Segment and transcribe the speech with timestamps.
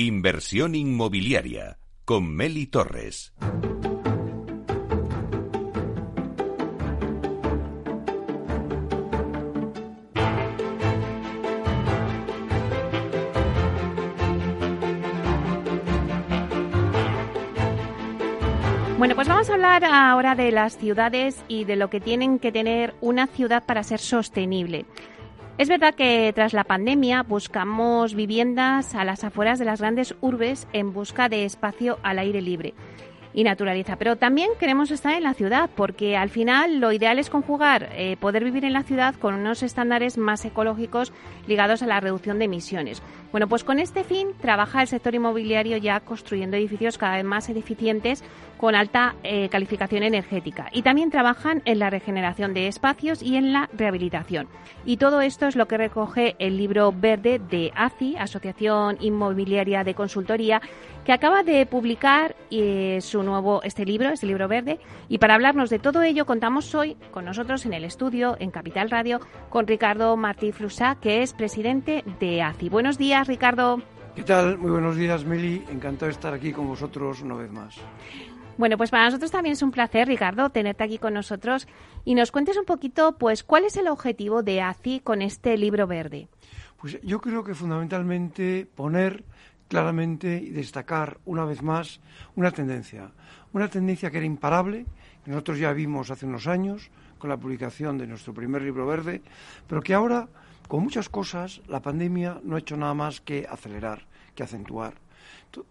[0.00, 3.32] Inversión inmobiliaria con Meli Torres.
[18.98, 22.52] Bueno, pues vamos a hablar ahora de las ciudades y de lo que tienen que
[22.52, 24.86] tener una ciudad para ser sostenible.
[25.58, 30.68] Es verdad que tras la pandemia buscamos viviendas a las afueras de las grandes urbes
[30.72, 32.74] en busca de espacio al aire libre
[33.34, 33.96] y naturaleza.
[33.96, 38.16] Pero también queremos estar en la ciudad porque al final lo ideal es conjugar eh,
[38.20, 41.12] poder vivir en la ciudad con unos estándares más ecológicos
[41.48, 43.02] ligados a la reducción de emisiones.
[43.32, 47.48] Bueno, pues con este fin trabaja el sector inmobiliario ya construyendo edificios cada vez más
[47.48, 48.22] eficientes
[48.58, 53.52] con alta eh, calificación energética y también trabajan en la regeneración de espacios y en
[53.52, 54.48] la rehabilitación.
[54.84, 59.94] Y todo esto es lo que recoge el libro verde de ACI, Asociación Inmobiliaria de
[59.94, 60.60] Consultoría,
[61.04, 64.78] que acaba de publicar eh, su nuevo este libro, este libro verde.
[65.08, 68.90] Y para hablarnos de todo ello contamos hoy con nosotros en el estudio en Capital
[68.90, 72.68] Radio con Ricardo Martí Flusá, que es presidente de ACI.
[72.68, 73.80] Buenos días, Ricardo.
[74.18, 74.58] ¿Qué tal?
[74.58, 75.64] Muy buenos días, Meli.
[75.70, 77.76] Encantado de estar aquí con vosotros una vez más.
[78.58, 81.68] Bueno, pues para nosotros también es un placer, Ricardo, tenerte aquí con nosotros
[82.04, 85.86] y nos cuentes un poquito, pues, cuál es el objetivo de ACI con este libro
[85.86, 86.26] verde.
[86.76, 89.22] Pues yo creo que fundamentalmente poner
[89.68, 92.00] claramente y destacar una vez más
[92.34, 93.12] una tendencia,
[93.52, 94.86] una tendencia que era imparable,
[95.24, 99.22] que nosotros ya vimos hace unos años con la publicación de nuestro primer libro verde,
[99.68, 100.28] pero que ahora,
[100.66, 104.94] con muchas cosas, la pandemia no ha hecho nada más que acelerar, que acentuar.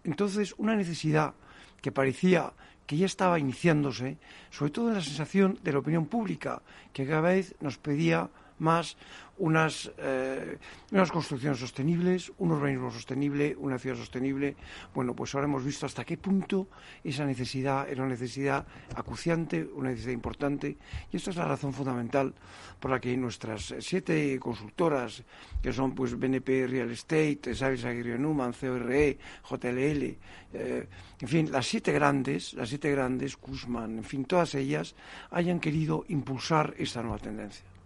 [0.04, 1.34] Entonces, una necesidad
[1.80, 2.52] que parecía
[2.86, 4.16] que ya estaba iniciándose,
[4.50, 8.96] sobre todo en la sensación de la opinión pública, que cada vez nos pedía más
[9.38, 10.58] unas, eh,
[10.90, 14.56] unas construcciones sostenibles, un urbanismo sostenible, una ciudad sostenible.
[14.94, 16.68] Bueno, pues ahora hemos visto hasta qué punto
[17.04, 20.76] esa necesidad era una necesidad acuciante, una necesidad importante,
[21.12, 22.34] y esta es la razón fundamental
[22.80, 25.22] por la que nuestras siete consultoras,
[25.62, 29.18] que son pues BNP Real Estate, Savis Aguirre Numan, CORE,
[29.48, 30.16] JLL,
[30.52, 30.88] eh,
[31.20, 34.94] en fin, las siete grandes, las siete grandes, Kuzman, en fin, todas ellas
[35.30, 37.77] hayan querido impulsar esta nueva tendencia.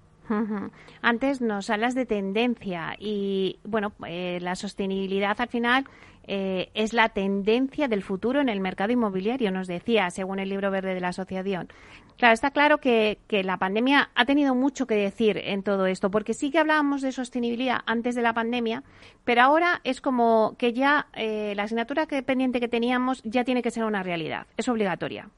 [1.03, 5.85] Antes nos hablas de tendencia y, bueno, eh, la sostenibilidad al final
[6.25, 10.71] eh, es la tendencia del futuro en el mercado inmobiliario, nos decía, según el libro
[10.71, 11.69] verde de la asociación.
[12.17, 16.35] Claro, está claro que, la pandemia ha tenido mucho que decir en todo esto, porque
[16.35, 18.85] sí que hablábamos de sostenibilidad antes de la pandemia,
[19.25, 23.71] pero ahora es como que ya eh, la asignatura pendiente que teníamos ya tiene que
[23.71, 25.29] ser una realidad, es obligatoria.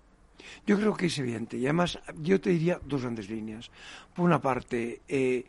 [0.66, 1.56] Yo creo que es evidente.
[1.56, 3.70] Y además, yo te diría dos grandes líneas.
[4.14, 5.44] Por una parte, eh,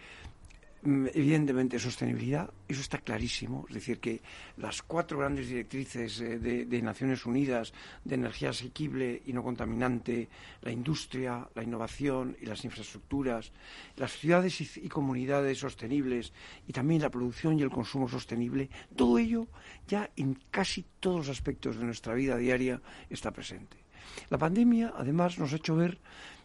[0.84, 4.22] mm, evidentemente sostenibilidad, eso está clarísimo, es decir, que
[4.58, 7.74] las cuatro grandes directrices eh, de, Naciones Unidas
[8.04, 10.30] de energía asequible y no contaminante,
[10.62, 13.52] la industria, la innovación y las infraestructuras,
[13.98, 16.34] las ciudades y, y comunidades sostenibles
[16.68, 19.48] y también la producción y el consumo sostenible, todo ello
[19.88, 23.85] ya en casi todos los aspectos de nuestra vida diaria está presente.
[24.30, 25.98] La pandemia, además, nos ha hecho ver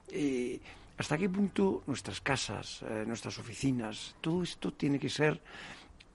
[0.09, 0.60] eh,
[0.98, 5.41] hasta qué punto nuestras casas, eh, nuestras oficinas, todo esto tiene que ser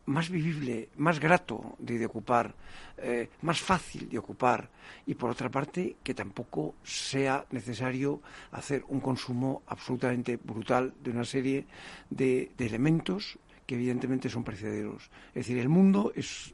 [0.06, 2.54] más vivible, más grato de, ocupar,
[2.98, 4.70] eh, más fácil de ocupar
[5.08, 11.26] y por otra parte que tampoco sea necesario hacer un consumo absolutamente brutal de una
[11.26, 11.66] serie
[12.10, 15.10] de, de elementos que evidentemente son precederos.
[15.30, 16.54] Es decir, el mundo es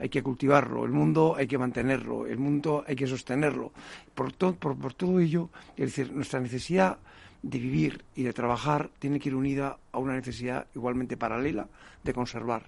[0.00, 3.72] hay que cultivarlo, el mundo hay que mantenerlo, el mundo hay que sostenerlo.
[4.14, 6.98] Por, por, todo ello, es decir, nuestra necesidad
[7.42, 11.68] de vivir y de trabajar tiene que ir unida a una necesidad igualmente paralela
[12.02, 12.64] de conservar.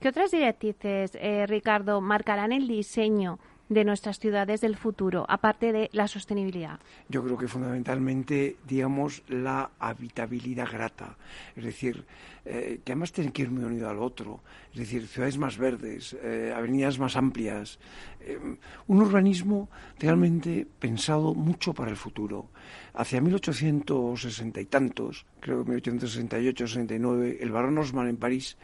[0.00, 5.90] ¿Qué otras directrices, eh, Ricardo, marcarán el diseño de nuestras ciudades del futuro, aparte de
[5.92, 6.78] la sostenibilidad?
[7.08, 11.16] Yo creo que fundamentalmente, digamos, la habitabilidad grata.
[11.56, 12.04] Es decir,
[12.46, 14.40] eh, que además tiene que ir muy unido al otro.
[14.72, 17.78] Es decir, ciudades más verdes, eh, avenidas más amplias.
[18.20, 18.38] Eh,
[18.86, 22.50] un urbanismo realmente pensado mucho para el futuro.
[22.92, 28.56] Hacia 1860 y tantos, creo que 1868-69, el barón Osman en París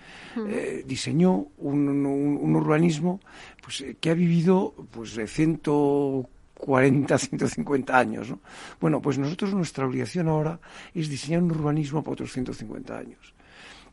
[0.85, 3.21] diseñó un, un, urbanismo
[3.63, 8.31] pues, que ha vivido pues, de 140, 150 años.
[8.31, 8.41] ¿no?
[8.81, 10.61] Bueno, pues nosotros nuestra obligación ahora
[10.95, 13.35] es diseñar un urbanismo para otros 150 años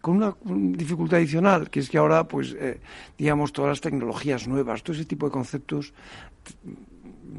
[0.07, 0.35] con una
[0.77, 2.79] dificultad adicional, que es que ahora, pues, eh,
[3.17, 5.93] digamos, todas las tecnologías nuevas, todo ese tipo de conceptos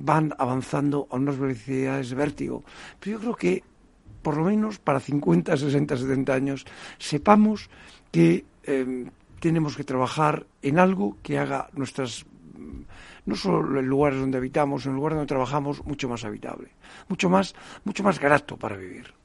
[0.04, 2.64] van avanzando a unas velocidades de vértigo.
[3.00, 3.64] Pero yo creo que,
[4.20, 6.66] por lo menos para 50, 60, 70 años,
[6.98, 7.70] sepamos
[8.12, 9.08] que em,
[9.40, 12.26] tenemos que trabajar en algo que haga nuestras
[13.24, 16.68] no solo en lugares donde habitamos, en el lugar donde trabajamos, mucho más habitable,
[17.08, 17.54] mucho más,
[17.84, 19.17] mucho más grato para vivir.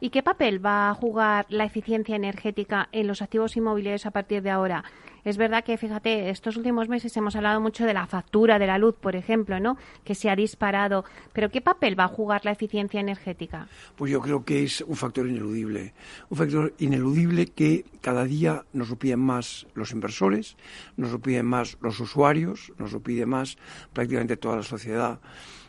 [0.00, 4.42] ¿Y qué papel va a jugar la eficiencia energética en los activos inmobiliarios a partir
[4.42, 4.84] de ahora?
[5.24, 8.78] Es verdad que, fíjate, estos últimos meses hemos hablado mucho de la factura de la
[8.78, 9.76] luz, por ejemplo, ¿no?
[10.04, 11.04] Que se ha disparado.
[11.32, 13.68] Pero ¿qué papel va a jugar la eficiencia energética?
[13.96, 15.92] Pues yo creo que es un factor ineludible.
[16.30, 20.56] Un factor ineludible que cada día nos lo piden más los inversores,
[20.96, 23.58] nos lo piden más los usuarios, nos lo pide más
[23.92, 25.20] prácticamente toda la sociedad.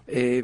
[0.07, 0.43] Eh,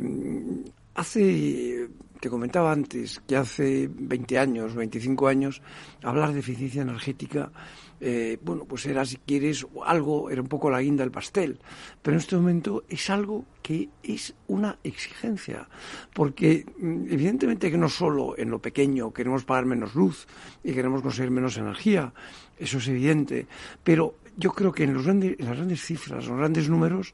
[0.96, 1.90] hace
[2.20, 5.62] te comentaba antes que hace 20 años, 25 años,
[6.04, 7.52] hablar de eficiencia energética
[8.00, 11.60] eh, bueno, pues era, si quieres, algo, era un poco la guinda del pastel.
[12.02, 15.68] Pero en este momento es algo que es una exigencia,
[16.14, 20.28] porque mm, evidentemente que no solo en lo pequeño queremos pagar menos luz
[20.64, 22.14] y queremos conseguir menos energía,
[22.58, 23.48] eso es evidente,
[23.84, 27.14] pero yo creo que en, los en las grandes cifras, en los grandes números,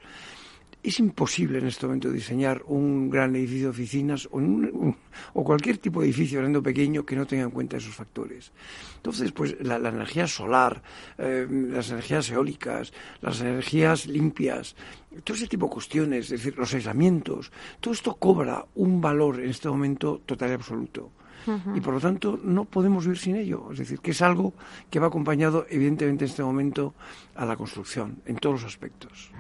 [0.84, 6.08] es imposible en este momento diseñar un gran edificio de oficinas o, cualquier tipo de
[6.08, 8.52] edificio grande o pequeño que no tenga en cuenta esos factores.
[8.98, 10.84] Entonces, pues la, energía solar,
[11.18, 12.92] eh, las energías eólicas,
[13.22, 14.76] las energías limpias,
[15.24, 19.50] todo ese tipo de cuestiones, es decir, los aislamientos, todo esto cobra un valor en
[19.50, 21.12] este momento total y absoluto
[21.76, 23.70] y por lo tanto no podemos vivir sin ello.
[23.72, 24.54] Es decir, que es algo
[24.90, 26.94] que va acompañado evidentemente en este momento
[27.36, 29.32] a la construcción, en todos los aspectos.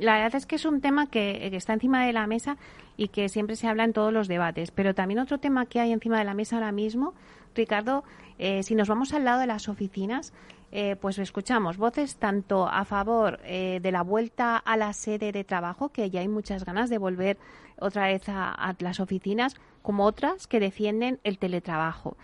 [0.00, 2.56] La verdad es que es un tema que, está encima de la mesa
[2.96, 4.70] y que siempre se habla en todos los debates.
[4.70, 7.14] Pero también otro tema que hay encima de la mesa ahora mismo,
[7.54, 8.04] Ricardo,
[8.38, 10.32] eh, si nos vamos al lado de las oficinas,
[10.74, 15.44] eh, pues escuchamos voces tanto a favor eh, de la vuelta a la sede de
[15.44, 17.36] trabajo, que ya hay muchas ganas de volver
[17.78, 22.16] otra vez a, las oficinas, como otras que defienden el teletrabajo.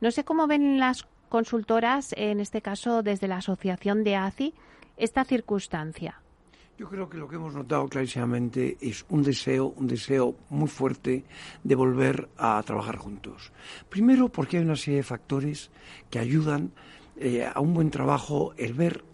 [0.00, 4.54] No sé cómo ven las consultoras, en este caso desde la asociación de ACI,
[4.96, 6.22] esta circunstancia.
[6.78, 11.24] Yo creo que lo que hemos notado clarísimamente es un deseo, un deseo muy fuerte
[11.62, 13.52] de volver a trabajar juntos.
[13.90, 15.70] Primero porque hay una serie de factores
[16.08, 16.72] que ayudan
[17.20, 19.04] eh, a un buen trabajo el ver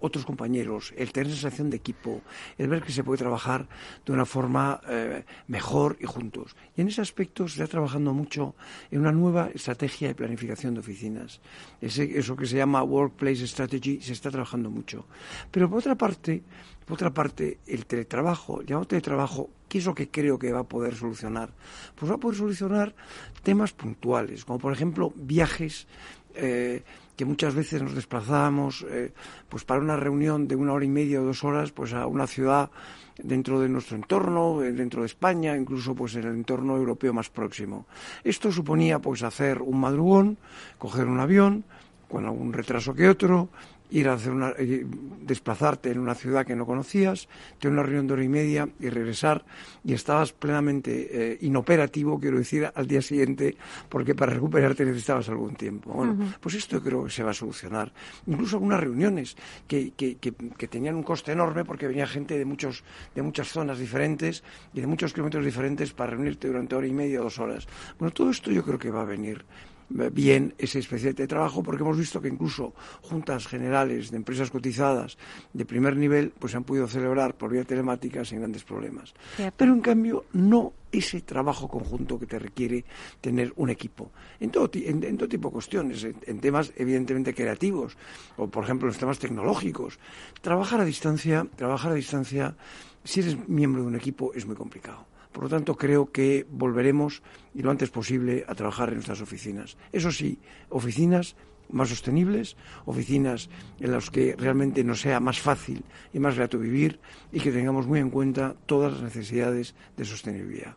[0.00, 2.20] otros compañeros, el tener sensación de equipo,
[2.58, 3.68] el ver que se puede trabajar
[4.04, 6.56] de una forma eh, mejor y juntos.
[6.76, 8.54] Y en ese aspecto se está trabajando mucho
[8.90, 11.40] en una nueva estrategia de planificación de oficinas.
[11.80, 15.06] eso que se llama Workplace Strategy se está trabajando mucho.
[15.50, 16.42] Pero por otra parte,
[16.84, 20.60] por otra parte, el teletrabajo, el llamado teletrabajo, ¿qué es lo que creo que va
[20.60, 21.50] a poder solucionar?
[21.94, 22.94] Pues va a poder solucionar
[23.42, 25.86] temas puntuales, como por ejemplo viajes.
[26.34, 26.82] Eh,
[27.16, 29.12] que muchas veces nos desplazábamos eh,
[29.48, 32.26] pues para una reunión de una hora y media o dos horas pues a una
[32.26, 32.70] ciudad
[33.16, 37.30] dentro de nuestro entorno, eh, dentro de España, incluso pues en el entorno europeo más
[37.30, 37.86] próximo.
[38.22, 40.36] Esto suponía pues hacer un madrugón,
[40.78, 41.64] coger un avión
[42.08, 43.48] con algún retraso que otro,
[43.90, 47.28] ir a hacer una, desplazarte en una ciudad que no conocías,
[47.58, 49.44] tener una reunión de hora y media y regresar
[49.84, 53.56] y estabas plenamente eh, inoperativo, quiero decir, al día siguiente,
[53.88, 55.92] porque para recuperarte necesitabas algún tiempo.
[55.92, 57.92] Bueno, pues esto creo que se va a solucionar.
[58.26, 59.36] Incluso algunas reuniones
[59.66, 62.84] que, que, que, que, tenían un coste enorme porque venía gente de, muchos,
[63.14, 64.42] de muchas zonas diferentes
[64.74, 67.66] y de muchos kilómetros diferentes para reunirte durante hora y media o dos horas.
[67.98, 69.44] Bueno, todo esto yo creo que va a venir
[69.88, 75.16] bien ese especial de trabajo porque hemos visto que incluso juntas generales de empresas cotizadas
[75.52, 79.14] de primer nivel pues se han podido celebrar por vía telemática sin grandes problemas.
[79.56, 82.84] Pero en cambio no ese trabajo conjunto que te requiere
[83.20, 87.96] tener un equipo en todo, en, todo tipo de cuestiones, en, temas evidentemente creativos
[88.36, 89.98] o por ejemplo en los temas tecnológicos.
[90.40, 92.56] Trabajar a distancia, trabajar a distancia,
[93.04, 97.22] si eres miembro de un equipo es muy complicado por lo tanto, creo que volveremos
[97.54, 99.76] y lo antes posible a trabajar en nuestras oficinas.
[99.92, 100.38] Eso sí,
[100.70, 101.36] oficinas
[101.68, 107.00] más sostenibles, oficinas en las que realmente nos sea más fácil y más grato vivir
[107.32, 110.74] y que tengamos muy en cuenta todas las necesidades de sostenibilidad.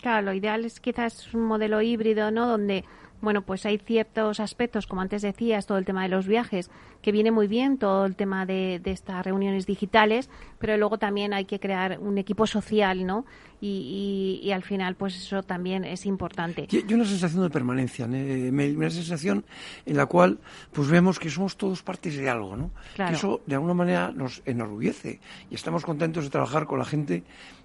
[0.00, 2.46] Claro, lo ideal es quizás un modelo híbrido, ¿no?
[2.46, 2.84] Donde
[3.20, 6.70] bueno, pues hay ciertos aspectos, como antes decías, todo el tema de los viajes,
[7.02, 11.44] que viene muy bien, todo el tema de, estas reuniones digitales, pero luego también hay
[11.44, 13.24] que crear un equipo social, ¿no?
[13.62, 16.66] Y, al final, pues eso también es importante.
[16.70, 19.44] Y, una sensación de permanencia, una sensación
[19.84, 20.38] en la cual,
[20.72, 22.70] pues vemos que somos todos partes de algo, ¿no?
[22.96, 27.22] Que eso, de alguna manera, nos enorgullece y estamos contentos de trabajar con la gente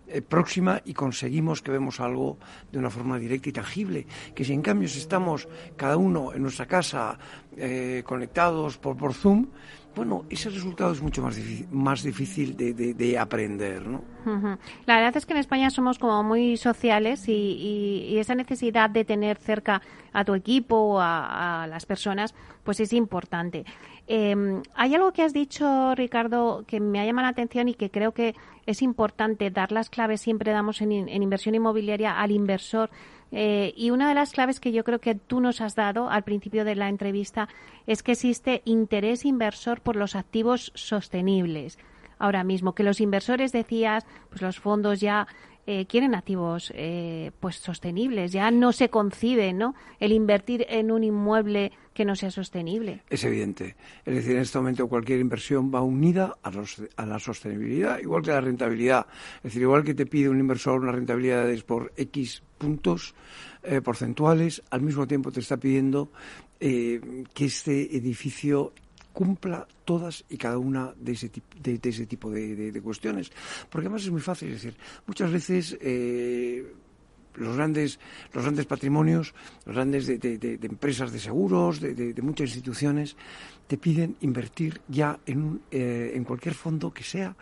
[0.08, 2.38] eh, próxima y conseguimos que vemos algo
[2.72, 4.08] de una forma directa y tangible.
[4.34, 7.18] Que si en cambio si estamos cada uno en nuestra casa
[7.58, 9.48] eh, conectados por, por Zoom,
[9.96, 14.04] bueno, ese resultado es mucho más difícil, más difícil de, aprender, ¿no?
[14.86, 19.38] La verdad es que en España somos como muy sociales y, esa necesidad de tener
[19.38, 19.82] cerca
[20.14, 23.66] a tu equipo o a, las personas, pues es importante.
[24.08, 27.90] Em, hay algo que has dicho, Ricardo, que me ha llamado la atención y que
[27.90, 28.36] creo que
[28.66, 32.90] es importante dar las claves, siempre damos en, en inversión inmobiliaria al inversor
[33.38, 36.24] eh, y una de las claves que yo creo que tú nos has dado al
[36.24, 37.50] principio de la entrevista
[37.86, 41.78] es que existe interés inversor por los activos sostenibles.
[42.18, 45.28] Ahora mismo, que los inversores, decías, pues los fondos ya
[45.68, 48.32] eh, quieren activos eh, pues sostenibles.
[48.32, 49.74] Ya no se concibe, ¿no?
[50.00, 53.02] El invertir en un inmueble que no sea sostenible.
[53.10, 53.76] Es evidente.
[54.06, 56.52] Es decir, en este momento cualquier inversión va unida a,
[56.98, 59.08] a la sostenibilidad, igual que la rentabilidad.
[59.38, 63.16] Es decir, igual que te pide un inversor una rentabilidad por X puntos
[63.64, 66.12] eh, porcentuales, al mismo tiempo te está pidiendo
[66.58, 68.74] que este edificio
[69.16, 71.32] cumpla todas y cada una de ese,
[71.64, 73.32] de, ese tipo de, cuestiones.
[73.70, 76.70] Porque además es muy fácil, es decir, muchas veces eh,
[77.36, 77.98] los grandes,
[78.34, 79.34] los grandes patrimonios,
[79.66, 83.16] los grandes de, empresas de seguros, de, muchas instituciones,
[83.68, 87.36] te piden invertir ya en, eh, en cualquier fondo que sea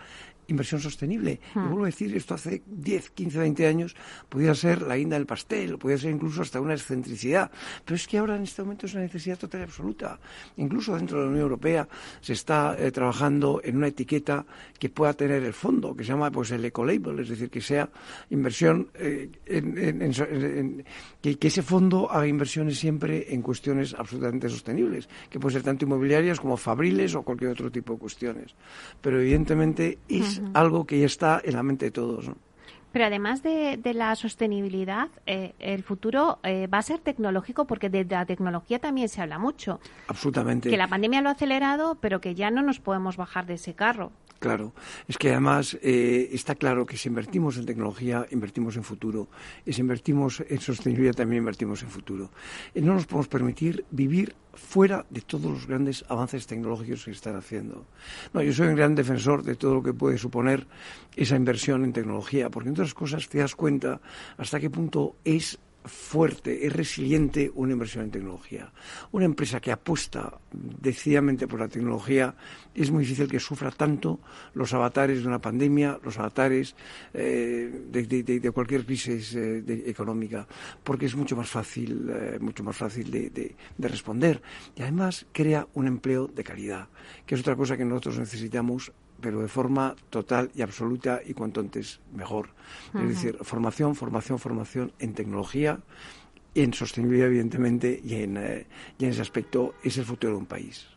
[0.53, 1.39] inversión sostenible.
[1.55, 1.67] Y hmm.
[1.69, 3.95] vuelvo a decir, esto hace 10, 15, 20 años
[4.29, 7.51] podía ser la guinda del pastel, podía ser incluso hasta una excentricidad.
[7.83, 10.19] Pero es que ahora en este momento es una necesidad total y absoluta.
[10.57, 11.88] Incluso dentro de la Unión Europea
[12.22, 14.45] se está eh, trabajando en una etiqueta
[14.79, 17.89] que pueda tener el fondo, que se llama pues el ecolabel, es decir, que sea
[18.29, 20.83] inversión, eh, en,
[21.22, 25.86] que, que, ese fondo haga inversiones siempre en cuestiones absolutamente sostenibles, que pueden ser tanto
[25.86, 28.55] inmobiliarias como fabriles o cualquier otro tipo de cuestiones.
[29.01, 32.32] Pero evidentemente es algo que ya está en la mente de todos.
[32.94, 38.06] Pero además de, la sostenibilidad, eh, el futuro eh, va a ser tecnológico porque de
[38.06, 39.80] la tecnología también se habla mucho.
[40.08, 40.70] Absolutamente.
[40.70, 43.74] Que la pandemia lo ha acelerado, pero que ya no nos podemos bajar de ese
[43.74, 44.12] carro.
[44.38, 44.74] Claro,
[45.08, 49.28] es que además eh, está claro que si invertimos en tecnología, invertimos en futuro.
[49.66, 52.30] Y si invertimos en sostenibilidad, también invertimos en futuro.
[52.76, 57.36] Y no nos podemos permitir vivir fuera de todos los grandes avances tecnológicos que están
[57.36, 57.86] haciendo.
[58.33, 60.67] No, yo soy un gran defensor de todo lo que puede suponer
[61.15, 64.00] esa inversión en tecnología, porque entre otras cosas te das cuenta
[64.38, 68.72] hasta qué punto es fuerte, es resiliente una inversión en tecnología.
[69.12, 72.36] Una empresa que apuesta decididamente por la tecnología
[72.74, 74.20] es muy difícil que sufra tanto
[74.54, 76.75] los avatares de una pandemia, los avatares
[77.13, 80.48] eh, de, cualquier crisis eh, económica,
[80.84, 84.42] porque es mucho más fácil, eh, mucho más fácil de, responder
[84.75, 86.88] y además crea un empleo de calidad,
[87.25, 88.92] que es otra cosa que nosotros necesitamos
[89.24, 92.50] pero de forma total y absoluta y cuanto antes mejor.
[92.94, 95.80] Es decir, formación, formación, formación en tecnología,
[96.53, 98.68] en sostenibilidad, evidentemente, y en, eh,
[99.00, 100.88] en ese aspecto es el futuro de un país.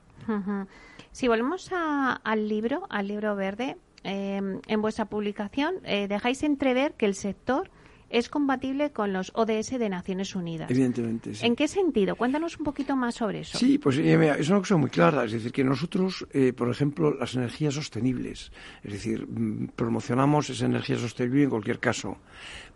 [1.12, 7.06] Si volvemos al libro, al libro verde, eh, en vuestra publicación eh, dejáis entrever que
[7.06, 7.71] el sector
[8.08, 10.70] es compatible con los ODS de Naciones Unidas.
[10.70, 11.44] Evidentemente, sí.
[11.44, 12.16] ¿En qué sentido?
[12.16, 13.58] Cuéntanos un poquito más sobre eso.
[13.58, 15.25] Sí, pues eh, es una cosa muy clara.
[15.25, 20.66] Es decir, que nosotros, eh, por ejemplo, las energías sostenibles, es decir, mm, promocionamos esa
[20.66, 22.18] energía sostenible en cualquier caso.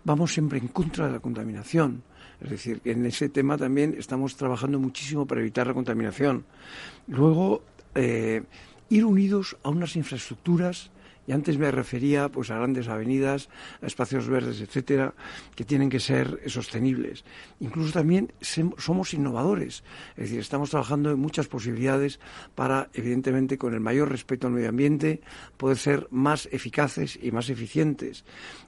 [0.04, 2.02] Vamos siempre en contra de la contaminación.
[2.40, 6.46] Es decir, que en ese tema también estamos trabajando muchísimo para evitar la contaminación.
[7.06, 7.62] Luego,
[7.94, 8.42] eh,
[8.88, 10.90] ir unidos a unas infraestructuras
[11.26, 13.48] y antes me refería pues a grandes avenidas,
[13.82, 15.14] a espacios verdes, etcétera,
[15.54, 17.24] que tienen que ser sostenibles.
[17.60, 19.84] Incluso también somos innovadores,
[20.16, 22.20] es decir, estamos trabajando en muchas posibilidades
[22.54, 25.20] para, evidentemente, con el mayor respeto al medio ambiente,
[25.56, 28.24] poder ser más eficaces y más eficientes.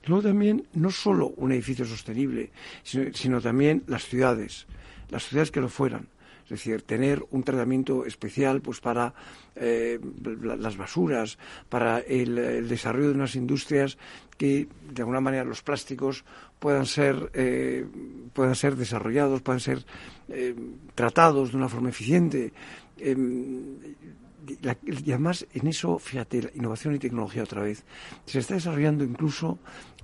[0.07, 2.51] Luego también no solo un edificio sostenible,
[2.83, 4.67] sino también las ciudades,
[5.09, 6.09] las ciudades que lo fueran
[6.53, 9.15] es decir, tener un tratamiento especial pues para
[9.57, 9.99] eh,
[10.43, 11.39] las basuras,
[11.71, 13.97] para el, desarrollo de unas industrias
[14.37, 16.27] que de alguna manera los plásticos
[16.59, 17.87] puedan ser eh,
[18.35, 19.83] puedan ser desarrollados, puedan ser
[20.29, 20.55] eh,
[20.95, 22.53] tratados de una forma eficiente.
[22.99, 23.79] Em,
[24.47, 27.83] y además en eso, fíjate, innovación y tecnología otra vez,
[28.27, 29.59] se está desarrollando incluso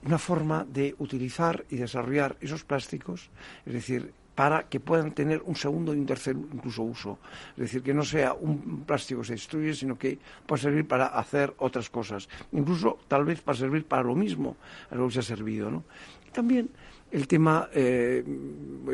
[0.07, 3.29] una forma de utilizar y desarrollar esos plásticos,
[3.67, 7.19] es decir, para que puedan tener un segundo y un tercer incluso uso.
[7.57, 10.17] Es decir, que no sea un plástico que se destruye, sino que
[10.47, 12.29] pueda servir para hacer otras cosas.
[12.53, 14.55] Incluso tal vez para servir para lo mismo
[14.93, 15.73] a lo que se ha servido.
[15.73, 15.83] ¿no?
[16.31, 16.71] también
[17.11, 18.23] el tema, eh,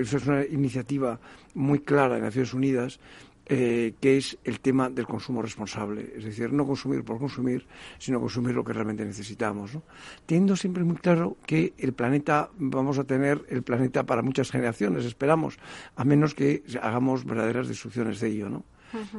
[0.01, 1.21] eso es una iniciativa
[1.53, 2.99] muy clara de Naciones Unidas,
[3.47, 7.67] eh, que es el tema del consumo responsable, es decir, no consumir por consumir,
[7.99, 9.75] sino consumir lo que realmente necesitamos.
[9.75, 9.83] ¿no?
[10.25, 15.05] Teniendo siempre muy claro que el planeta, vamos a tener el planeta para muchas generaciones,
[15.05, 15.59] esperamos,
[15.95, 18.49] a menos que hagamos verdaderas destrucciones de ello.
[18.49, 18.65] ¿no?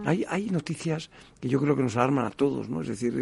[0.05, 2.81] Hay, hay noticias que yo creo que nos alarman a todos, ¿no?
[2.81, 3.13] Es decir,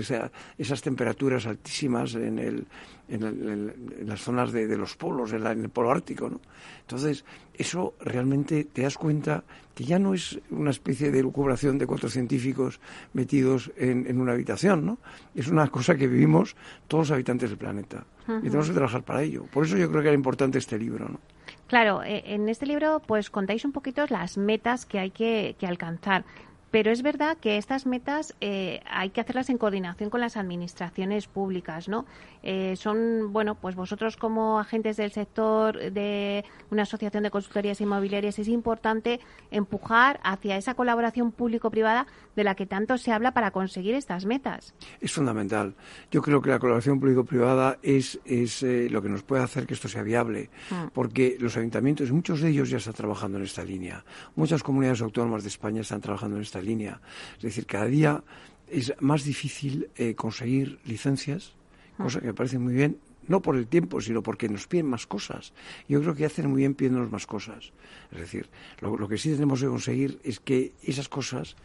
[0.57, 2.65] esas temperaturas altísimas en, el,
[3.10, 6.39] en, las zonas de, los polos, en, el polo ártico, ¿no?
[6.81, 9.43] Entonces, eso realmente te das cuenta
[9.75, 12.79] que ya no es una especie de lucubración de cuatro científicos
[13.13, 14.98] metidos en, una habitación, ¿no?
[15.36, 16.55] Es una cosa que vivimos
[16.88, 18.05] todos los habitantes del planeta.
[18.25, 19.45] Y tenemos que trabajar para ello.
[19.51, 21.19] Por eso yo creo que era importante este libro, ¿no?
[21.67, 25.67] Claro, eh, en este libro pues contáis un poquito las metas que hay que, que
[25.67, 26.25] alcanzar.
[26.73, 31.27] Pero es verdad que estas metas eh, hay que hacerlas en coordinación con las administraciones
[31.27, 32.07] públicas, ¿no?
[32.41, 38.39] Eh, son, bueno, pues vosotros como agentes del sector de una asociación de consultorías inmobiliarias
[38.39, 39.19] es importante
[39.51, 44.73] empujar hacia esa colaboración público-privada de la que tanto se habla para conseguir estas metas.
[44.99, 45.75] Es fundamental.
[46.09, 49.75] Yo creo que la colaboración público-privada es, es eh, lo que nos puede hacer que
[49.75, 50.87] esto sea viable, mm.
[50.91, 54.03] porque los ayuntamientos, muchos de ellos ya están trabajando en esta línea.
[54.35, 57.01] Muchas comunidades autónomas de España están trabajando en esta línea.
[57.38, 58.24] Es decir, cada día
[58.67, 61.53] es más difícil eh, conseguir licencias,
[61.98, 65.08] cosa que me parece muy bien, no por el tiempo, sino porque nos piden más
[65.08, 65.53] cosas.
[65.88, 67.72] Yo creo que hacen muy bien pidiéndonos más cosas.
[68.12, 68.50] Es decir,
[68.82, 71.55] lo, que sí tenemos que conseguir es que esas cosas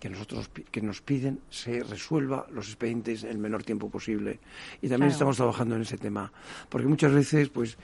[0.00, 4.40] que nosotros que nos piden se resuelva los expedientes en el menor tiempo posible.
[4.82, 6.32] Y también estamos trabajando en ese tema,
[6.68, 7.78] porque muchas veces, pues,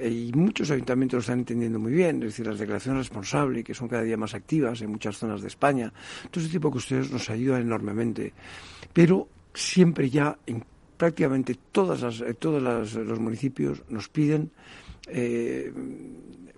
[0.00, 3.88] y muchos ayuntamientos lo están entendiendo muy bien, es decir, las declaraciones responsables, que son
[3.88, 5.92] cada día más activas en muchas zonas de España,
[6.30, 8.32] todo ese tipo de cuestiones nos ayudan enormemente.
[8.92, 10.64] Pero siempre ya en
[10.96, 12.62] prácticamente todas las, eh, todos
[12.94, 14.50] los municipios nos piden
[15.08, 15.72] eh,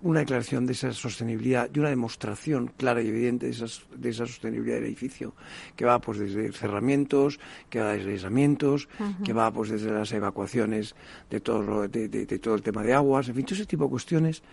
[0.05, 4.75] una declaración de esa sostenibilidad y una demostración clara y evidente de, de esa sostenibilidad
[4.75, 5.33] del edificio,
[5.75, 7.39] que va pues desde cerramientos,
[7.71, 8.87] que va desde aislamientos,
[9.23, 10.95] que va pues desde las evacuaciones
[11.31, 14.43] de todo, de, todo el tema de aguas, en fin, todo ese tipo de cuestiones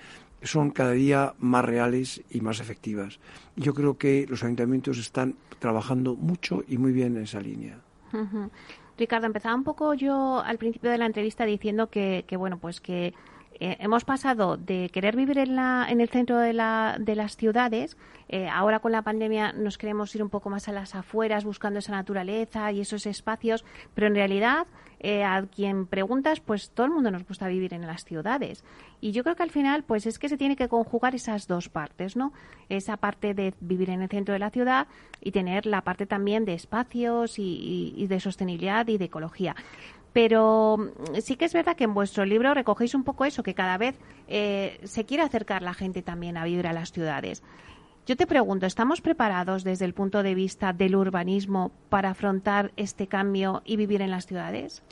[0.42, 3.20] son cada día más reales y más efectivas.
[3.54, 7.78] Yo creo que los ayuntamientos están trabajando mucho y muy bien en esa línea.
[8.96, 12.80] Ricardo, empezaba un poco yo al principio de la entrevista diciendo que, que bueno, pues
[12.80, 13.12] que
[13.64, 17.36] eh, hemos pasado de querer vivir en, la, en el centro de, la, de las
[17.36, 17.96] ciudades,
[18.28, 21.78] eh, ahora con la pandemia nos queremos ir un poco más a las afueras buscando
[21.78, 23.64] esa naturaleza y esos espacios,
[23.94, 24.66] pero en realidad
[24.98, 28.64] eh, a quien preguntas, pues todo el mundo nos gusta vivir en las ciudades.
[29.00, 31.68] Y yo creo que al final, pues es que se tiene que conjugar esas dos
[31.68, 32.32] partes, ¿no?
[32.68, 34.88] Esa parte de vivir en el centro de la ciudad
[35.20, 39.54] y tener la parte también de espacios y de sostenibilidad y de ecología.
[40.12, 43.54] Pero mm, sí que es verdad que en vuestro libro recogéis un poco eso, que
[43.54, 43.96] cada vez
[44.28, 47.42] eh, se quiere acercar la gente también a vivir a las ciudades.
[48.04, 53.06] Yo te pregunto, ¿estamos preparados desde el punto de vista del urbanismo para afrontar este
[53.06, 54.82] cambio y vivir en las ciudades?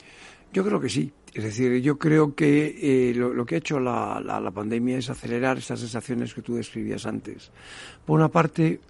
[0.53, 1.11] Yo creo que sí.
[1.33, 5.57] Es decir, yo creo que eh, lo, que ha hecho la, la, pandemia es acelerar
[5.57, 7.51] esas sensaciones que tú describías antes.
[8.05, 8.81] Por una parte,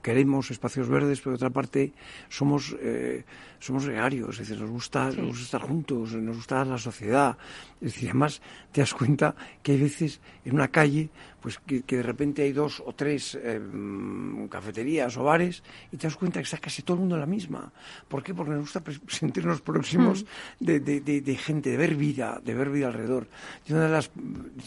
[0.00, 1.92] queremos espacios verdes, pero por otra parte,
[2.30, 3.24] somos eh,
[3.62, 7.36] somos gregarios, es decir, nos gusta, nos gusta estar juntos, nos gusta la sociedad.
[7.80, 12.02] Es decir, además te das cuenta que hay veces en una calle pues que, de
[12.02, 16.58] repente hay dos o tres em, cafeterías o bares y te das cuenta que está
[16.58, 17.72] casi todo el mundo en la misma.
[18.08, 18.32] ¿Por qué?
[18.32, 20.24] Porque nos gusta sentirnos próximos
[20.60, 20.64] mm.
[20.64, 23.26] de, de, gente, de ver vida, de ver vida alrededor.
[23.66, 24.10] Y una de las,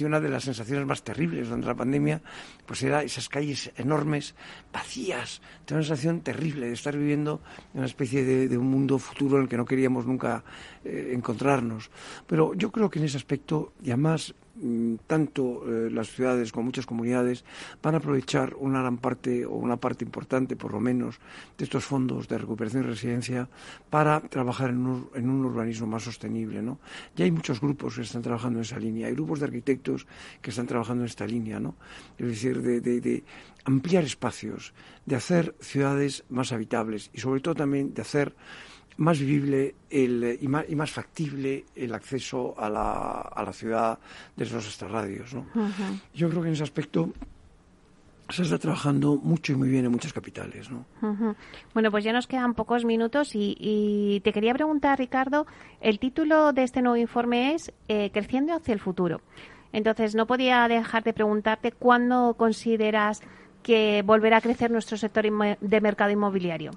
[0.02, 2.22] una de las sensaciones más terribles durante la pandemia
[2.66, 4.36] pues era esas calles enormes,
[4.74, 5.42] vacías.
[5.66, 7.42] Tengo una sensación terrible de estar viviendo
[7.74, 10.44] en una especie de un mundo futuro en el que no queríamos nunca
[10.84, 11.90] eh, encontrarnos.
[12.28, 16.66] Pero yo creo que en ese aspecto, y además mm, tanto eh, las ciudades como
[16.66, 17.44] muchas comunidades
[17.82, 21.20] van a aprovechar una gran parte o una parte importante por lo menos
[21.58, 23.50] de estos fondos de recuperación y residencia
[23.90, 26.62] para trabajar en un, urbanismo más sostenible.
[26.62, 26.80] ¿no?
[27.16, 30.08] Ya hay muchos grupos que están trabajando en esa línea, hay grupos de arquitectos
[30.42, 31.76] que están trabajando en esta línea, ¿no?
[32.18, 33.24] es decir, de
[33.66, 34.74] ampliar espacios,
[35.06, 38.36] de hacer ciudades más habitables y sobre todo también de hacer
[38.98, 44.00] más vivible el, y, más, y, más, factible el acceso a la, a la ciudad
[44.36, 45.34] desde los extrarradios.
[45.34, 45.46] ¿no?
[46.14, 47.12] Yo creo que en ese aspecto
[48.30, 50.70] se está trabajando mucho y muy bien en muchas capitales.
[50.72, 50.86] ¿no?
[51.74, 55.46] Bueno, pues ya nos quedan pocos minutos y, y, te quería preguntar, Ricardo,
[55.82, 59.22] el título de este nuevo informe es eh, Creciendo hacia el futuro.
[59.74, 63.22] Entonces, no podía dejar de preguntarte cuándo consideras
[63.66, 66.70] que volverá a crecer nuestro sector de mercado inmobiliario?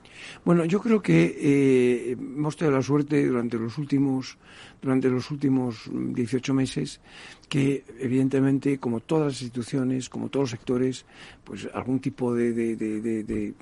[0.42, 4.38] Bueno, yo creo que eh, hemos tenido la suerte durante los últimos
[4.81, 7.03] durante los últimos 18 meses
[7.46, 11.05] que evidentemente como todas las instituciones como todos los sectores
[11.44, 13.55] pues algún tipo de, de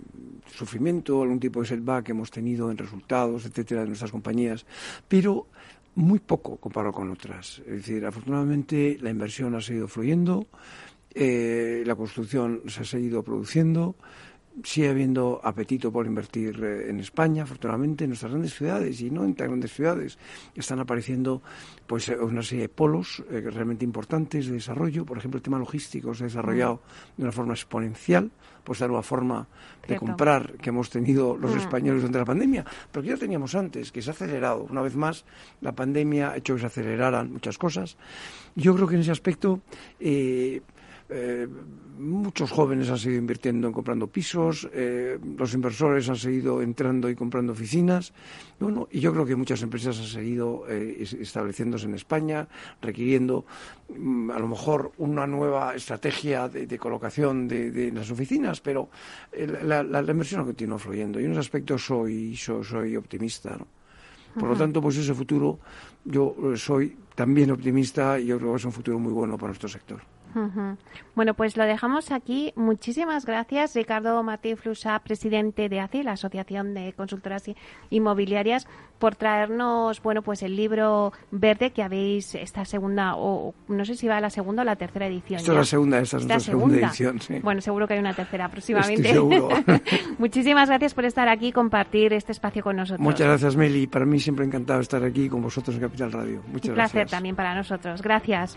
[0.47, 4.67] sufrimiento algún tipo de setback hemos tenido en resultados etcétera de nuestras compañías
[5.09, 5.49] pero
[5.97, 10.47] muy poco comparado con otras es decir afortunadamente la inversión ha seguido fluyendo
[11.19, 13.97] eh, la construcción se ha seguido produciendo,
[14.65, 19.25] sigue habiendo apetito por invertir eh, en España, afortunadamente, en nuestras grandes ciudades y no
[19.25, 20.19] en tan grandes ciudades.
[20.55, 21.43] Están apareciendo
[21.87, 25.05] pues eh, una serie de polos eh, realmente importantes de desarrollo.
[25.05, 26.81] Por ejemplo, el tema logístico se ha desarrollado
[27.17, 28.31] de una forma exponencial,
[28.65, 29.47] pues la nueva forma
[29.87, 33.93] de comprar que hemos tenido los españoles durante la pandemia, pero que ya teníamos antes,
[33.93, 34.67] que se ha acelerado.
[34.69, 35.25] Una vez más,
[35.61, 37.97] la pandemia ha hecho que se aceleraran muchas cosas.
[38.57, 39.61] Yo creo que en ese aspecto
[40.01, 40.63] eh,
[41.99, 47.15] muchos jóvenes han seguido invirtiendo en comprando pisos, eh, los inversores han seguido entrando y
[47.15, 48.13] comprando oficinas,
[48.59, 52.49] bueno, y yo creo que muchas empresas han seguido eh, estableciéndose en España,
[52.81, 53.45] requiriendo
[53.97, 58.89] mm, a lo mejor una nueva estrategia de, colocación de, las oficinas, pero
[59.63, 61.21] la, la, inversión continúa fluyendo.
[61.21, 63.57] Y en ese aspecto soy, soy, optimista.
[64.35, 65.59] Por lo tanto, pues ese futuro,
[66.05, 69.69] yo soy también optimista y yo creo que es un futuro muy bueno para nuestro
[69.69, 70.01] sector.
[71.15, 72.53] Bueno, pues lo dejamos aquí.
[72.57, 77.45] Muchísimas gracias, Ricardo Martín Flusa, presidente de ACI, la Asociación de Consultoras
[77.89, 78.67] Inmobiliarias,
[78.99, 84.07] por traernos, bueno, pues el libro verde que habéis esta segunda, o no sé si
[84.09, 85.41] va a la segunda o la tercera edición.
[85.41, 87.39] Esta es la segunda, esta es la segunda, edición, sí.
[87.43, 89.11] Bueno, seguro que hay una tercera próximamente.
[89.11, 89.49] seguro.
[90.19, 93.01] Muchísimas gracias por estar aquí y compartir este espacio con nosotros.
[93.01, 93.87] Muchas gracias, Meli.
[93.87, 96.43] Para mí siempre encantado estar aquí con vosotros en Capital Radio.
[96.53, 97.06] Muchas Un gracias.
[97.07, 98.03] También para nosotros.
[98.03, 98.57] Gracias.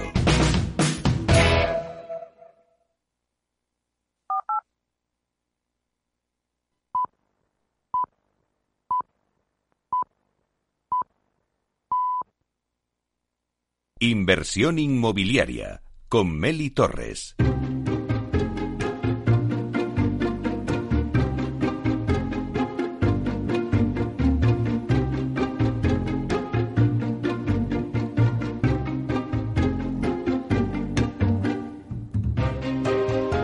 [14.03, 17.35] Inversión inmobiliaria con Meli Torres.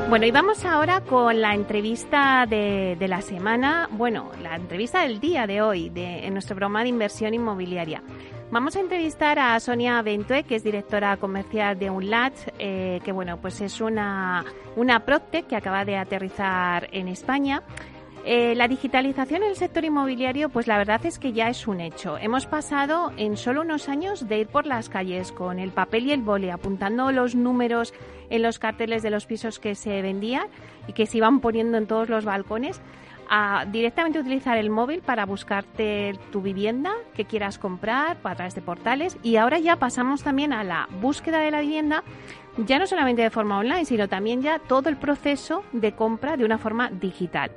[0.10, 5.46] Bueno, y vamos ahora con la entrevista de, la semana, bueno, la entrevista del día
[5.46, 8.02] de hoy de, en nuestro programa de inversión inmobiliaria.
[8.50, 13.38] Vamos a entrevistar a Sonia Bentue, que es directora comercial de UNLAT, eh, que bueno,
[13.42, 14.46] pues es una,
[14.78, 17.62] una Proctec que acaba de aterrizar en España.
[18.24, 21.82] Eh, la digitalización en el sector inmobiliario, pues la verdad es que ya es un
[21.82, 22.18] hecho.
[22.18, 26.14] Hemos pasado en solo unos años de ir por las calles con el papel y
[26.14, 27.94] el boli, apuntando los números
[28.30, 30.48] en los carteles de los pisos que se vendían
[30.88, 32.82] y que se iban poniendo en todos los balcones,
[33.30, 38.62] a directamente utilizar el móvil para buscarte tu vivienda que quieras comprar a través de
[38.62, 42.04] portales y ahora ya pasamos también a la búsqueda de la vivienda
[42.58, 46.46] ya no solamente de forma online, sino también ya todo el proceso de compra de
[46.46, 47.52] una forma digital.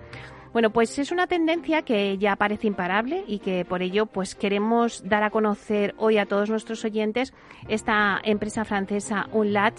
[0.52, 5.08] Bueno, pues es una tendencia que ya parece imparable y que por ello pues queremos
[5.08, 7.32] dar a conocer hoy a todos nuestros oyentes
[7.68, 9.74] esta empresa francesa Unlat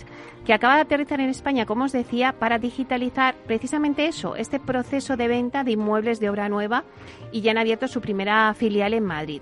[0.45, 5.17] que acaba de aterrizar en España, como os decía, para digitalizar precisamente eso, este proceso
[5.17, 6.85] de venta de inmuebles de obra nueva
[7.33, 9.41] y ya han abierto su primera filial en Madrid.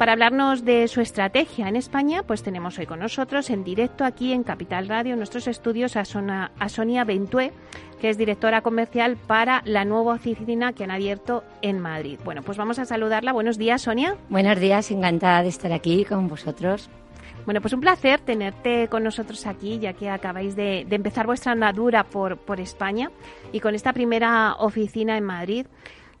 [0.00, 4.32] Para hablarnos de su estrategia en España, pues tenemos hoy con nosotros en directo aquí
[4.32, 7.52] en Capital Radio, en nuestros estudios, a, Sona, a Sonia Bentue,
[8.00, 12.18] que es directora comercial para la nueva oficina que han abierto en Madrid.
[12.24, 13.34] Bueno, pues vamos a saludarla.
[13.34, 14.16] Buenos días, Sonia.
[14.30, 16.88] Buenos días, encantada de estar aquí con vosotros.
[17.44, 21.52] Bueno, pues un placer tenerte con nosotros aquí, ya que acabáis de, de empezar vuestra
[21.52, 23.10] andadura por, por España
[23.52, 25.66] y con esta primera oficina en Madrid.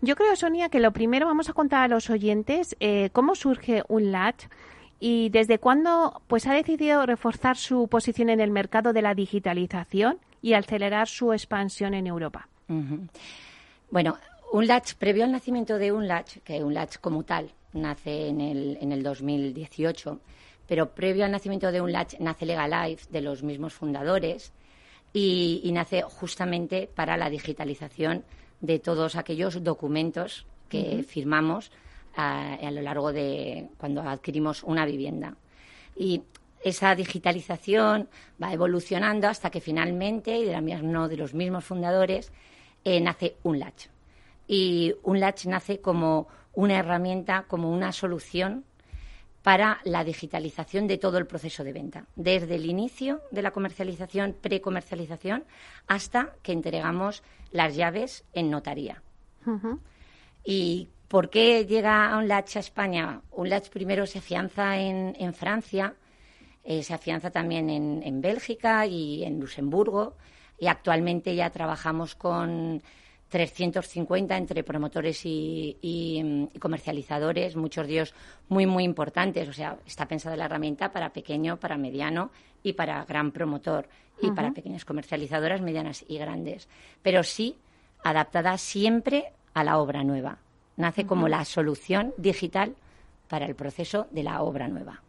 [0.02, 3.82] Yo creo, Sonia, que lo primero vamos a contar a los oyentes eh, cómo surge
[3.88, 4.44] un LAT
[4.98, 10.18] y desde cuándo pues ha decidido reforzar su posición en el mercado de la digitalización
[10.40, 12.48] y acelerar su expansión en Europa.
[13.90, 14.16] Bueno,
[14.52, 18.40] un latch, previo al nacimiento de un latch, que un latch como tal nace en
[18.40, 20.18] el, en el 2018,
[20.66, 24.52] pero previo al nacimiento de un latch nace Legalife, de los mismos fundadores,
[25.12, 28.24] y nace justamente para la digitalización
[28.60, 31.04] de todos aquellos documentos que uh -huh.
[31.04, 31.70] firmamos
[32.16, 35.36] a, a, lo largo de cuando adquirimos una vivienda.
[35.96, 36.22] Y
[36.62, 38.08] esa digitalización
[38.42, 42.32] va evolucionando hasta que finalmente, y de la mano de los mismos fundadores,
[42.84, 43.86] eh, nace un latch.
[44.46, 48.64] Y un latch nace como una herramienta, como una solución
[49.42, 54.36] para la digitalización de todo el proceso de venta, desde el inicio de la comercialización,
[54.40, 55.44] precomercialización,
[55.86, 59.02] hasta que entregamos las llaves en notaría.
[59.46, 59.78] Uh -huh.
[60.44, 63.22] ¿Y por qué llega un latch a España?
[63.30, 65.94] Un latch primero se afianza en, en Francia,
[66.62, 70.16] eh, se afianza también en, en Bélgica y en Luxemburgo,
[70.58, 72.82] y actualmente ya trabajamos con
[73.30, 78.14] 350 entre promotores y, y, y, comercializadores, muchos de ellos
[78.48, 79.48] muy, muy importantes.
[79.48, 82.30] O sea, está pensada la herramienta para pequeño, para mediano
[82.62, 83.88] y para gran promotor
[84.20, 84.34] y uh -huh.
[84.34, 86.68] para pequeñas comercializadoras medianas y grandes.
[87.02, 87.56] Pero sí
[88.02, 90.38] adaptada siempre a la obra nueva.
[90.76, 91.08] Nace uh -huh.
[91.08, 92.74] como la solución digital
[93.28, 95.02] para el proceso de la obra nueva.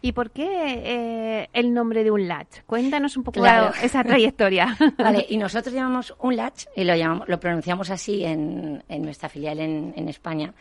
[0.00, 2.60] ¿Y por qué eh, el nombre de un latch?
[2.66, 3.72] Cuéntanos un poco claro.
[3.82, 4.76] esa trayectoria.
[4.98, 9.28] vale, y nosotros llamamos un latch, y lo, llamamos, lo pronunciamos así en, en nuestra
[9.28, 10.52] filial en, en España.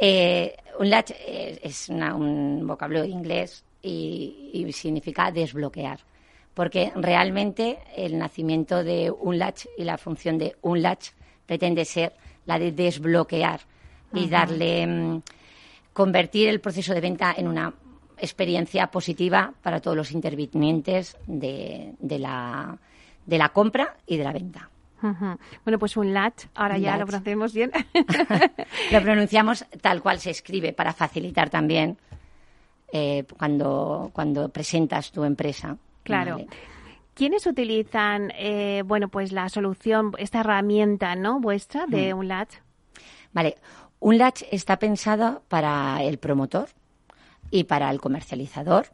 [0.00, 6.00] Eh, un latch es, es una, un vocablo inglés y, y, significa desbloquear.
[6.54, 11.10] Porque realmente el nacimiento de un latch y la función de un latch
[11.46, 12.14] pretende ser
[12.46, 13.60] la de desbloquear
[14.12, 14.86] y darle.
[14.86, 15.22] Mm,
[15.98, 17.74] convertir el proceso de venta en una
[18.20, 22.78] experiencia positiva para todos los intervinientes de, de, la,
[23.26, 24.68] de la compra y de la venta.
[25.64, 27.70] Bueno, pues un latch, ahora un ya lo pronunciamos bien.
[28.92, 31.96] lo pronunciamos tal cual se escribe para facilitar también
[32.92, 35.76] eh, cuando, cuando presentas tu empresa.
[36.02, 36.32] Claro.
[36.32, 36.48] Vale.
[37.14, 41.40] ¿Quiénes utilizan, eh, bueno, pues la solución, esta herramienta, ¿no?
[41.40, 42.18] Vuestra de mm.
[42.18, 42.54] un latch.
[43.32, 43.56] Vale.
[44.00, 46.68] Un latch está pensado para el promotor,
[47.50, 48.86] y para el comercializador.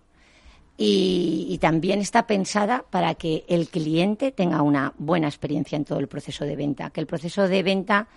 [0.76, 6.08] Y, también está pensada para que el cliente tenga una buena experiencia en todo el
[6.08, 8.08] proceso de venta, que el proceso de venta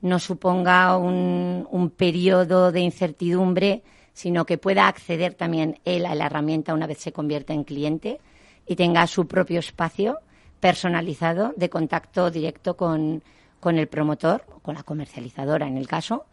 [0.00, 6.72] no suponga un, periodo de incertidumbre sino que pueda acceder también él a la herramienta
[6.72, 8.20] una vez se convierta en cliente
[8.64, 10.20] y tenga su propio espacio
[10.60, 13.22] personalizado de contacto directo con,
[13.64, 16.26] el promotor, con la comercializadora en el caso,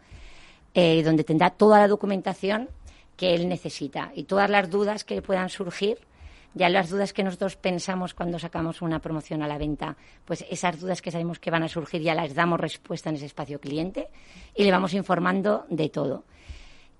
[0.73, 2.69] eh, donde tendrá toda la documentación
[3.15, 4.11] que él necesita.
[4.15, 5.99] Y todas las dudas que puedan surgir
[6.53, 9.95] ya las dudas que nosotros pensamos cuando sacamos una promoción a la venta,
[10.25, 13.25] pues esas dudas que sabemos que van a surgir ya las damos respuesta en ese
[13.25, 14.09] espacio cliente
[14.55, 16.25] y le vamos informando de todo.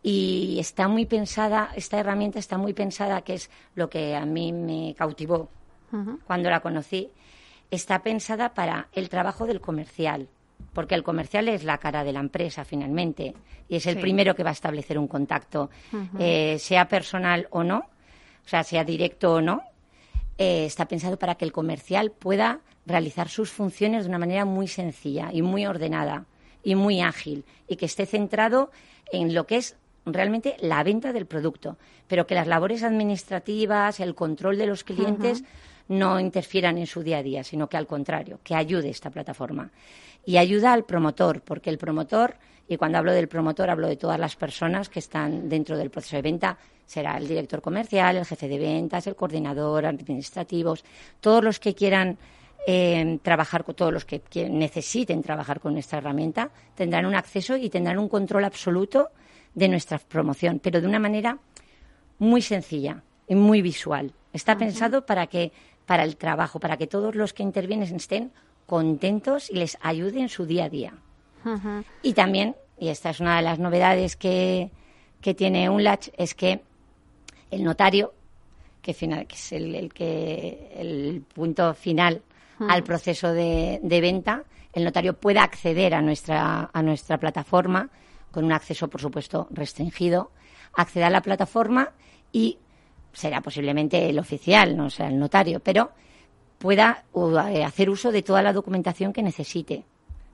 [0.03, 4.51] Y está muy pensada, esta herramienta está muy pensada, que es lo que a mí
[4.51, 5.49] me cautivó
[6.25, 7.11] cuando la conocí,
[7.69, 10.29] está pensada para el trabajo del comercial,
[10.73, 13.33] porque el comercial es la cara de la empresa finalmente
[13.67, 15.69] y es el primero que va a establecer un contacto,
[16.19, 17.79] eh, sea personal o no,
[18.45, 19.61] o sea, sea directo o no,
[20.37, 24.67] eh, está pensado para que el comercial pueda realizar sus funciones de una manera muy
[24.67, 26.25] sencilla y muy ordenada
[26.63, 28.71] y muy ágil y que esté centrado
[29.11, 34.15] en lo que es realmente la venta del producto, pero que las labores administrativas, el
[34.15, 35.43] control de los clientes
[35.91, 39.69] no interfieran en su día a día, sino que al contrario, que ayude esta plataforma.
[40.25, 42.35] Y ayuda al promotor, porque el promotor,
[42.67, 46.15] y cuando hablo del promotor hablo de todas las personas que están dentro del proceso
[46.15, 50.85] de venta, será el director comercial, el jefe de ventas, el coordinador, administrativos,
[51.19, 52.17] todos los que quieran
[52.67, 57.69] eh, trabajar con todos los que, necesiten trabajar con nuestra herramienta tendrán un acceso y
[57.71, 59.09] tendrán un control absoluto
[59.55, 61.39] de nuestra promoción, pero de una manera
[62.19, 64.13] muy sencilla y muy visual.
[64.31, 65.51] Está pensado para que
[65.91, 68.31] para el trabajo, para que todos los que intervienen estén
[68.65, 70.93] contentos y les ayude en su día a día.
[72.01, 74.71] Y también, y esta es una de las novedades que,
[75.19, 76.61] que tiene UNLACH, es que
[77.49, 78.13] el notario,
[78.81, 82.21] que, final, que es el, que, el punto final
[82.69, 87.89] al proceso de, venta, el notario pueda acceder a nuestra, a nuestra plataforma
[88.31, 90.31] con un acceso, por supuesto, restringido,
[90.71, 91.91] acceder a la plataforma
[92.31, 92.59] y
[93.13, 95.91] será posiblemente el oficial, no sea el notario, pero
[96.57, 97.05] pueda
[97.49, 99.83] eh, hacer uso de toda la documentación que necesite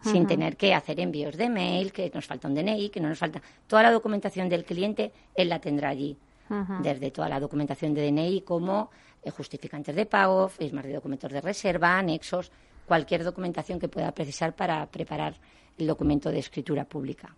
[0.02, 3.18] sin tener que hacer envíos de mail, que nos falta un DNI, que no nos
[3.18, 3.42] falta.
[3.66, 6.18] Toda la documentación del cliente, él la tendrá allí
[6.82, 8.90] desde toda la documentación de DNI como
[9.22, 12.52] eh, justificantes de pago, firmas de documentos de reserva, anexos,
[12.86, 15.36] cualquier documentación que pueda precisar para preparar
[15.78, 17.36] el documento de escritura pública.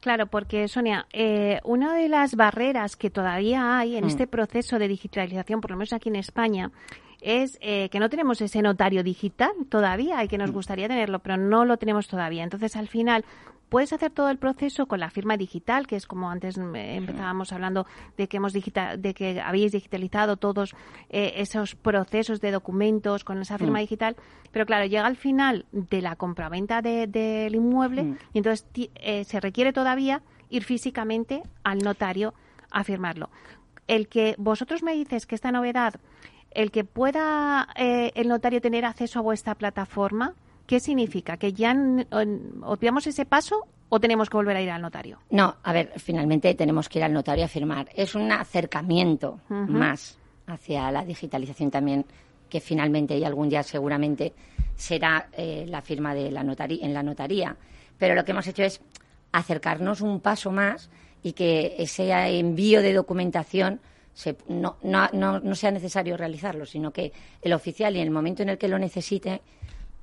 [0.00, 4.08] Claro, porque Sonia, eh, una de las barreras que todavía hay en mm.
[4.08, 6.70] este proceso de digitalización, por lo menos aquí en España,
[7.20, 10.54] es eh, que no tenemos ese notario digital todavía y que nos mm.
[10.54, 12.44] gustaría tenerlo, pero no lo tenemos todavía.
[12.44, 13.24] Entonces, al final,
[13.68, 17.86] puedes hacer todo el proceso con la firma digital, que es como antes empezábamos hablando
[18.16, 20.74] de que hemos digital, de que habéis digitalizado todos
[21.10, 23.82] eh, esos procesos de documentos con esa firma mm.
[23.82, 24.16] digital,
[24.52, 28.18] pero claro, llega al final de la compraventa del de, inmueble mm.
[28.34, 32.34] y entonces eh, se requiere todavía ir físicamente al notario
[32.70, 33.30] a firmarlo.
[33.88, 35.94] El que vosotros me dices que esta novedad,
[36.50, 40.34] el que pueda eh, el notario tener acceso a vuestra plataforma,
[40.66, 41.36] ¿Qué significa?
[41.36, 41.76] ¿Que ya
[42.62, 45.18] obviamos ese paso o tenemos que volver a ir al notario?
[45.30, 47.88] No, a ver, finalmente tenemos que ir al notario a firmar.
[47.94, 52.04] Es un acercamiento más hacia la digitalización también,
[52.48, 54.32] que finalmente y algún día seguramente
[54.74, 57.56] será eh, la firma de la notaría, en la notaría.
[57.98, 58.80] Pero lo que hemos hecho es
[59.32, 60.90] acercarnos un paso más
[61.22, 63.80] y que ese envío de documentación
[64.48, 68.48] no, no, no, sea necesario realizarlo, sino que el oficial y en el momento en
[68.48, 69.42] el que lo necesite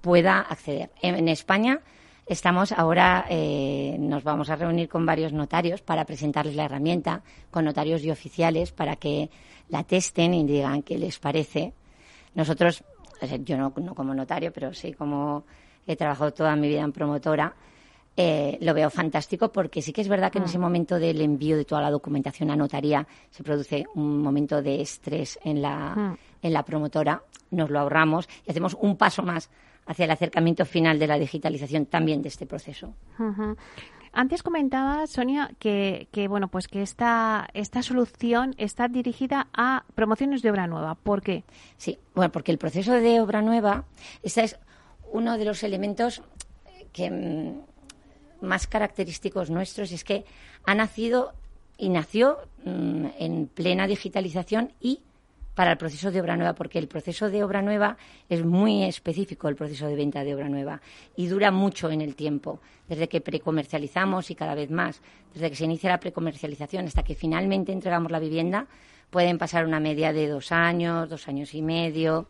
[0.03, 0.91] pueda acceder.
[1.01, 1.79] En, España
[2.25, 7.63] estamos ahora, eh, nos vamos a reunir con varios notarios para presentarles la herramienta, con
[7.63, 9.29] notarios y oficiales, para que
[9.69, 11.71] la testen y digan qué les parece.
[12.35, 12.83] Nosotros,
[13.45, 15.45] yo no, como notario, pero sí como
[15.87, 17.55] he trabajado toda mi vida en promotora,
[18.17, 20.61] eh, lo veo fantástico porque sí que es verdad que en ese mm.
[20.61, 25.39] momento del envío de toda la documentación a notaría se produce un momento de estrés
[25.45, 26.17] en la, mm.
[26.41, 29.49] en la promotora, nos lo ahorramos y hacemos un paso más
[29.85, 32.93] hacia el acercamiento final de la digitalización también de este proceso.
[34.15, 40.51] Antes comentaba Sonia que, bueno pues que esta esta solución está dirigida a promociones de
[40.51, 40.95] obra nueva.
[40.95, 41.43] ¿Por qué?
[41.77, 43.85] Sí, bueno porque el proceso de obra nueva
[44.21, 44.59] este es
[45.11, 46.21] uno de los elementos
[46.91, 50.25] que mm, más característicos nuestros es que
[50.65, 51.33] ha nacido
[51.77, 55.01] y nació mm, en plena digitalización y
[55.55, 57.97] para el proceso de obra nueva, porque el proceso de obra nueva
[58.29, 60.81] es muy específico, el proceso de venta de obra nueva,
[61.15, 65.01] y dura mucho en el tiempo, desde que precomercializamos y cada vez más,
[65.33, 68.67] desde que se inicia la precomercialización hasta que finalmente entregamos la vivienda,
[69.09, 72.27] pueden pasar una media de dos años, dos años y medio,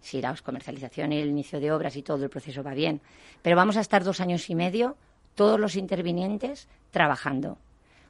[0.00, 3.00] si la comercialización y el inicio de obras y todo el proceso va bien.
[3.42, 4.96] Pero vamos a estar dos años y medio
[5.34, 7.58] todos los intervinientes trabajando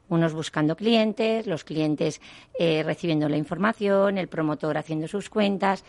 [0.09, 2.21] Unos buscando clientes, los clientes
[2.59, 5.85] eh, recibiendo la información, el promotor haciendo sus cuentas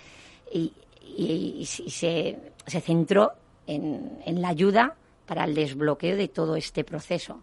[0.51, 0.73] y,
[1.65, 3.31] se, centró
[3.65, 4.95] en, la ayuda
[5.25, 7.41] para el desbloqueo de todo este proceso.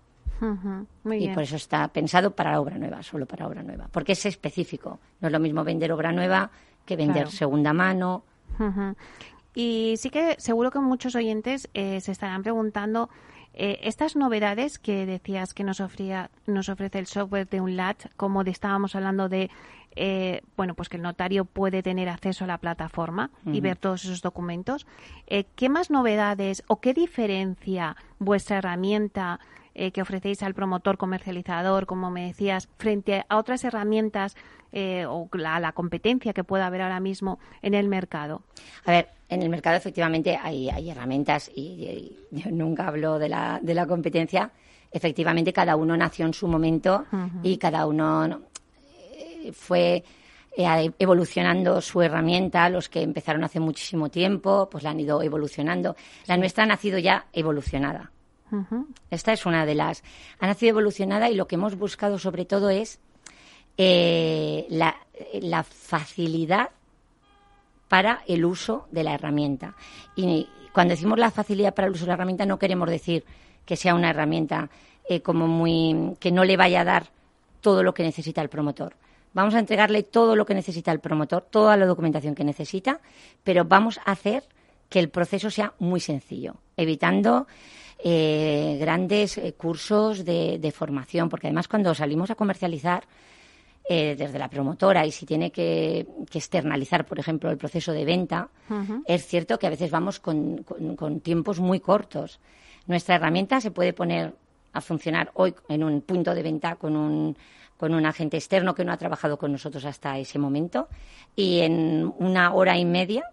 [1.13, 4.99] y por eso está pensado para obra nueva, solo para obra nueva, porque es específico.
[5.21, 6.51] No es lo mismo vender obra nueva
[6.85, 8.25] que vender segunda mano.
[9.55, 13.09] Y sí que seguro que muchos oyentes eh, se estarán preguntando
[13.55, 18.07] eh, estas novedades que decías que nos, ofría, nos ofrece el software de un LAT,
[18.17, 19.51] como estábamos hablando de,
[19.97, 24.05] eh, bueno, pues que el notario puede tener acceso a la plataforma y ver todos
[24.05, 24.87] esos documentos.
[25.27, 29.41] ¿Qué más novedades o qué diferencia vuestra herramienta
[29.75, 34.37] que ofrecéis al promotor comercializador, como me decías, frente a otras herramientas
[35.09, 38.43] o a la competencia que pueda haber ahora mismo en el mercado?
[38.85, 43.75] A ver, en el mercado efectivamente hay, herramientas y, yo nunca hablo de la, de
[43.75, 44.51] la competencia.
[44.91, 47.05] Efectivamente, cada uno nació en su momento
[47.43, 48.43] y cada uno
[49.13, 50.05] eh, fue
[50.57, 52.69] eh, evolucionando su herramienta.
[52.69, 55.97] Los que empezaron hace muchísimo tiempo, pues la han ido evolucionando.
[56.27, 58.13] La nuestra ha nacido ya evolucionada.
[59.11, 60.03] Esta es una de las.
[60.39, 63.01] Ha nacido evolucionada y lo que hemos buscado sobre todo es
[63.77, 66.71] eh, la, facilidad
[67.89, 69.75] para el uso de la herramienta.
[70.15, 73.25] Y cuando decimos la facilidad para el uso de la herramienta no queremos decir
[73.65, 74.69] que sea una herramienta
[75.09, 77.07] eh, como muy que no le vaya a dar
[77.61, 78.95] todo lo que necesita el promotor.
[79.33, 83.01] Vamos a entregarle todo lo que necesita el promotor, toda la documentación que necesita,
[83.43, 84.45] pero vamos a hacer
[84.89, 87.49] que el proceso sea muy sencillo, evitando
[87.99, 93.05] eh, grandes eh, cursos de, formación, porque además cuando salimos a comercializar
[93.89, 98.49] eh, desde la promotora y si tiene que, externalizar, por ejemplo, el proceso de venta,
[99.07, 100.65] es cierto que a veces vamos con,
[101.23, 102.41] tiempos muy cortos.
[102.87, 104.35] Nuestra herramienta se puede poner
[104.73, 107.37] a funcionar hoy en un punto de venta con un,
[107.77, 110.89] con un agente externo que no ha trabajado con nosotros hasta ese momento
[111.37, 113.25] y en una hora y media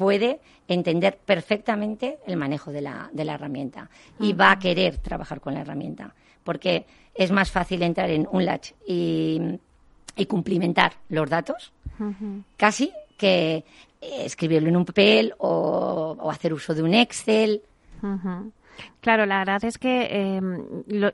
[0.00, 5.42] puede entender perfectamente el manejo de la, de la herramienta y va a querer trabajar
[5.42, 9.58] con la herramienta porque es más fácil entrar en un latch y,
[10.26, 11.72] cumplimentar los datos,
[12.56, 13.64] casi que
[14.00, 17.62] escribirlo en un papel o, hacer uso de un Excel.
[19.00, 20.64] Claro, la verdad es que em,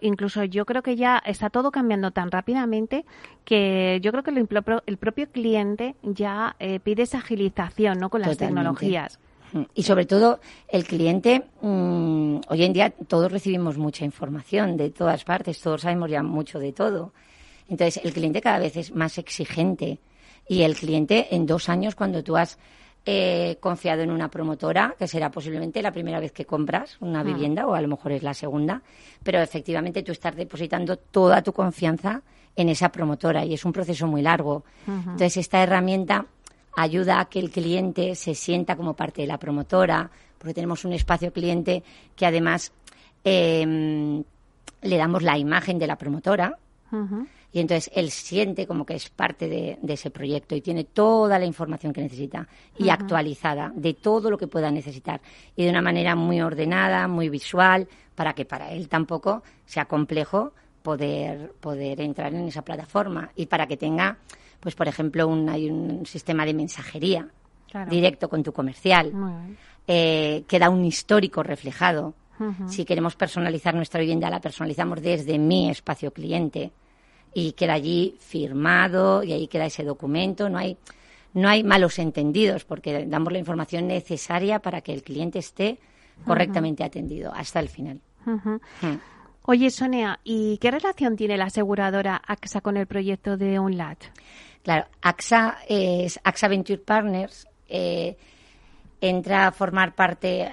[0.01, 3.05] incluso yo creo que ya está todo cambiando tan rápidamente
[3.45, 8.11] que yo creo que el, propio cliente ya eh, pide esa agilización ¿no?
[8.11, 9.19] con las tecnologías.
[9.75, 15.25] Y sobre todo el cliente, mm, hoy en día todos recibimos mucha información de todas
[15.25, 17.13] partes, todos sabemos ya mucho de todo.
[17.69, 19.99] Entonces el cliente cada vez es más exigente
[20.49, 22.59] y el cliente en dos años cuando tú has
[23.09, 27.23] eh, confiado en una promotora, que será posiblemente la primera vez que compras una ah.
[27.23, 28.83] vivienda o a lo mejor es la segunda,
[29.23, 32.23] pero efectivamente tú estás depositando toda tu confianza
[32.57, 34.65] en esa promotora y es un proceso muy largo.
[34.89, 36.27] Entonces esta herramienta
[36.77, 40.93] ayuda a que el cliente se sienta como parte de la promotora, porque tenemos un
[40.93, 41.85] espacio cliente
[42.17, 42.73] que además
[43.23, 44.25] em,
[44.83, 46.59] le damos la imagen de la promotora.
[47.57, 51.47] Y entonces él siente como que es parte de, ese proyecto y tiene toda la
[51.47, 52.47] información que necesita
[52.77, 55.23] y actualizada de todo lo que pueda necesitar
[55.57, 60.53] y de una manera muy ordenada, muy visual, para que para él tampoco sea complejo
[60.83, 64.19] poder, poder entrar en esa plataforma y para que tenga
[64.61, 67.27] pues por ejemplo, un, hay un sistema de mensajería
[67.89, 69.15] directo con tu comercial,
[69.87, 72.13] eh, que da un histórico reflejado.
[72.67, 76.71] Si queremos personalizar nuestra vivienda, la personalizamos desde mi espacio cliente
[77.39, 80.49] y queda allí firmado y ahí queda ese documento.
[80.49, 80.79] No hay,
[81.35, 85.77] no hay malos entendidos porque damos la información necesaria para que el cliente esté
[86.25, 88.01] correctamente atendido hasta el final.
[89.43, 93.99] Oye, Sonia, ¿y qué relación tiene la aseguradora AXA con el proyecto de UNLAT?
[94.63, 97.47] Claro, AXA es AXA Venture Partners.
[97.69, 98.17] Eh,
[99.01, 100.51] entra a formar parte,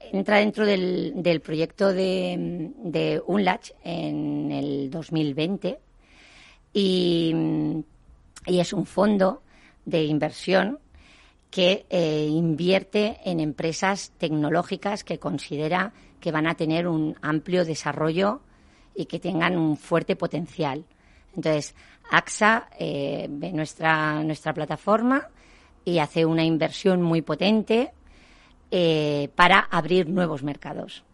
[0.00, 5.78] entra dentro del, proyecto de, de UNLACH en el 2020
[6.72, 7.34] y,
[8.46, 9.42] es un fondo
[9.84, 10.80] de inversión
[11.50, 18.40] que eh, invierte en empresas tecnológicas que considera que van a tener un amplio desarrollo
[18.94, 20.84] y que tengan un fuerte potencial.
[21.36, 21.74] Entonces,
[22.10, 25.28] AXA eh, ve nuestra, nuestra plataforma
[25.84, 27.92] y hace una inversión muy potente
[28.70, 31.04] eh, para abrir nuevos mercados.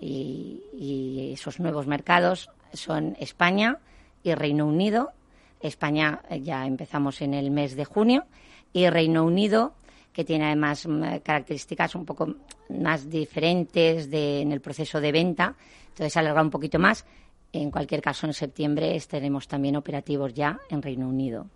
[0.00, 3.78] y, esos nuevos mercados son España
[4.22, 5.12] y Reino Unido.
[5.60, 8.24] España eh, ya empezamos en el mes de junio
[8.72, 9.74] y Reino Unido
[10.12, 12.36] que tiene además mm, características un poco
[12.70, 15.54] más diferentes de, en el proceso de venta,
[15.88, 17.04] entonces alarga un poquito más
[17.52, 21.46] en cualquier caso, en septiembre estaremos también operativos ya en Reino Unido.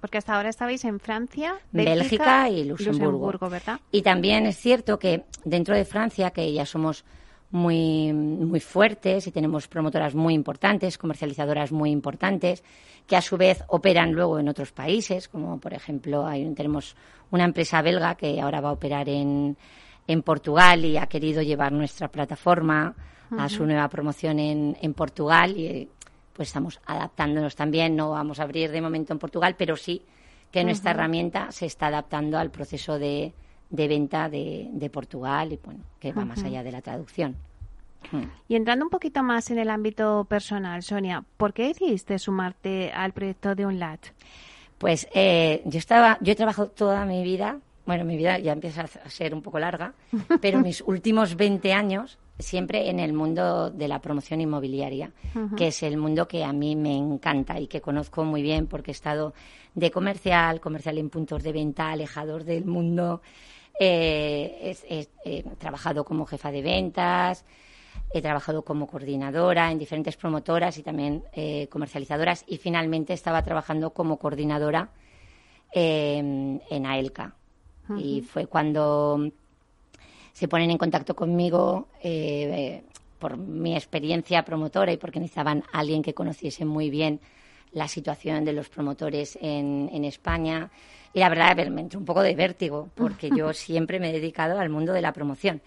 [0.00, 3.48] Porque hasta ahora estabais en Francia, Bélgica, y Luxemburgo.
[3.48, 3.80] ¿verdad?
[3.90, 7.04] Y también es cierto que dentro de Francia, que ya somos
[7.52, 12.64] muy, muy fuertes y tenemos promotoras muy importantes, comercializadoras muy importantes,
[13.06, 16.96] que a su vez operan luego en otros países, como por ejemplo hay, tenemos
[17.30, 19.56] una empresa belga que ahora va a operar en,
[20.06, 22.94] en Portugal y ha querido llevar nuestra plataforma
[23.38, 25.88] a su nueva promoción en, en Portugal y
[26.32, 27.96] pues estamos adaptándonos también.
[27.96, 30.02] No vamos a abrir de momento en Portugal, pero sí
[30.50, 33.32] que nuestra herramienta se está adaptando al proceso de,
[33.70, 37.36] de venta de, de, Portugal y bueno, que va más allá de la traducción.
[38.10, 38.24] Hmm.
[38.48, 43.12] Y entrando un poquito más en el ámbito personal, Sonia, ¿por qué decidiste sumarte al
[43.12, 44.00] proyecto de UNLAT?
[44.76, 48.82] Pues eh, yo estaba, yo he trabajado toda mi vida, bueno, mi vida ya empieza
[48.82, 49.94] a ser un poco larga,
[50.40, 55.12] pero mis últimos 20 años siempre en el mundo de la promoción inmobiliaria,
[55.56, 58.90] que es el mundo que a mí me encanta y que conozco muy bien porque
[58.90, 59.34] he estado
[59.74, 63.22] de comercial, comercial en puntos de venta, alejados del mundo.
[63.78, 64.76] Eh,
[65.24, 67.44] he, trabajado como jefa de ventas,
[68.12, 73.90] he trabajado como coordinadora en diferentes promotoras y también eh, comercializadoras y finalmente estaba trabajando
[73.90, 74.90] como coordinadora
[75.74, 77.34] en AELCA.
[77.98, 79.30] Y fue cuando
[80.32, 82.82] se ponen en contacto conmigo eh,
[83.18, 87.20] por mi experiencia promotora y porque necesitaban a alguien que conociese muy bien
[87.72, 90.70] la situación de los promotores en, en España.
[91.14, 94.58] Y la verdad, me entró un poco de vértigo, porque yo siempre me he dedicado
[94.58, 95.60] al mundo de la promoción.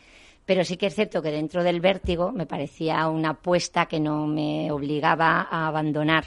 [0.45, 4.27] Pero sí que es cierto que dentro del vértigo me parecía una apuesta que no
[4.27, 6.25] me obligaba a abandonar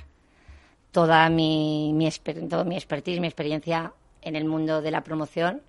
[0.91, 2.09] toda mi, mi,
[2.49, 5.63] todo mi expertise, mi experiencia en el mundo de la promoción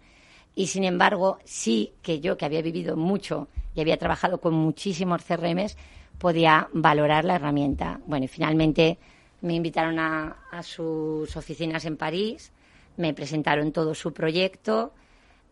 [0.56, 5.24] y sin embargo, sí que yo, que había vivido mucho y había trabajado con muchísimos
[5.24, 5.78] CRMs,
[6.18, 8.00] podía valorar la herramienta.
[8.06, 8.98] Bueno, y finalmente
[9.42, 12.52] me invitaron a, sus oficinas en París,
[12.98, 14.94] me presentaron todo su proyecto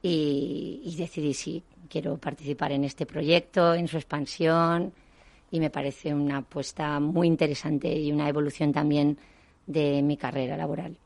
[0.01, 4.91] y, y, decidí sí, quiero participar en este proyecto, en su expansión
[5.51, 9.17] y me parece una apuesta muy interesante y una evolución también
[9.65, 10.97] de mi carrera laboral.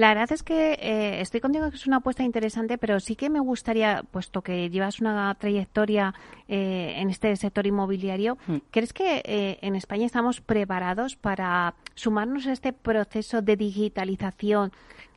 [0.00, 3.28] La verdad es que eh, estoy contigo que es una apuesta interesante, pero sí que
[3.28, 6.14] me gustaría, puesto que llevas una trayectoria
[6.48, 8.56] eh, en este sector inmobiliario, mm.
[8.70, 14.72] ¿crees que eh, en España estamos preparados para sumarnos a este proceso de digitalización?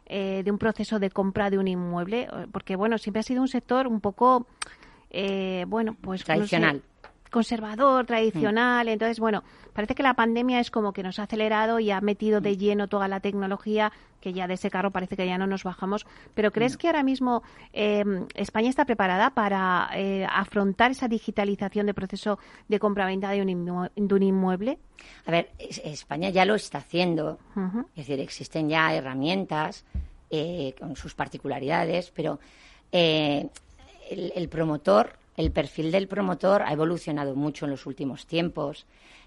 [0.05, 3.87] de un proceso de compra de un inmueble, porque bueno, siempre ha sido un sector
[3.87, 4.45] un poco,
[5.65, 6.83] bueno, pues tradicional
[7.33, 8.87] conservador, tradicional.
[8.87, 12.39] Entonces, bueno, parece que la pandemia es como que nos ha acelerado y ha metido
[12.39, 15.63] de lleno toda la tecnología, que ya de ese carro parece que ya no nos
[15.63, 16.05] bajamos.
[16.35, 21.95] Pero ¿crees que ahora mismo em, España está preparada para eh, afrontar esa digitalización del
[21.95, 24.77] proceso de compra-venta de, un inmueble?
[25.25, 27.39] A ver, España ya lo está haciendo.
[27.95, 29.83] Es decir, existen ya herramientas
[30.29, 32.39] eh, con sus particularidades, pero
[32.91, 33.49] eh,
[34.09, 38.85] el promotor el perfil del promotor ha evolucionado mucho en los últimos tiempos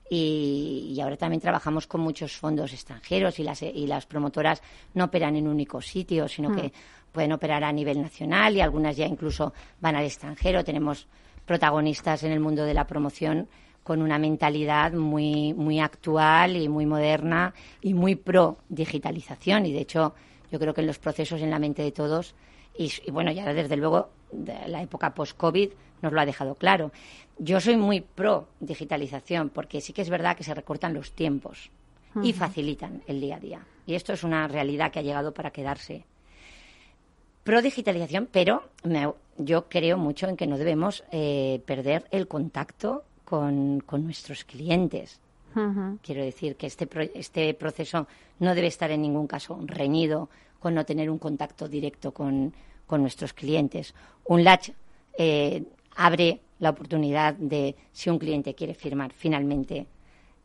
[0.09, 4.63] y, ahora también trabajamos con muchos fondos extranjeros y las, y las promotoras
[4.95, 7.11] no operan en un único sitio, sino que hmm.
[7.13, 10.63] pueden operar a nivel nacional y algunas ya incluso van al extranjero.
[10.63, 11.09] Tenemos
[11.45, 13.49] protagonistas en el mundo de la promoción
[13.83, 19.67] con una mentalidad muy, muy actual y muy moderna y muy pro digitalización.
[19.67, 20.15] Y de hecho,
[20.51, 22.35] yo creo que en los procesos en la mente de todos,
[22.79, 25.71] y, y bueno, ya desde luego de la época post-COVID
[26.03, 26.93] nos lo ha dejado claro.
[27.39, 31.71] Yo soy muy pro digitalización porque sí que es verdad que se recortan los tiempos
[32.23, 33.67] y facilitan el día a día.
[33.85, 36.05] Y esto es una realidad que ha llegado para quedarse.
[37.45, 38.65] Pro digitalización, pero
[39.37, 45.21] yo creo mucho en que no debemos eh, perder el contacto con, nuestros clientes.
[46.03, 48.07] Quiero decir que este, este proceso
[48.41, 50.29] no debe estar en ningún caso reñido
[50.75, 52.53] no tener un contacto directo con,
[52.87, 53.95] con nuestros clientes.
[54.25, 54.71] Un latch
[55.19, 55.65] eh,
[55.97, 59.87] abre la oportunidad de, si un cliente quiere firmar finalmente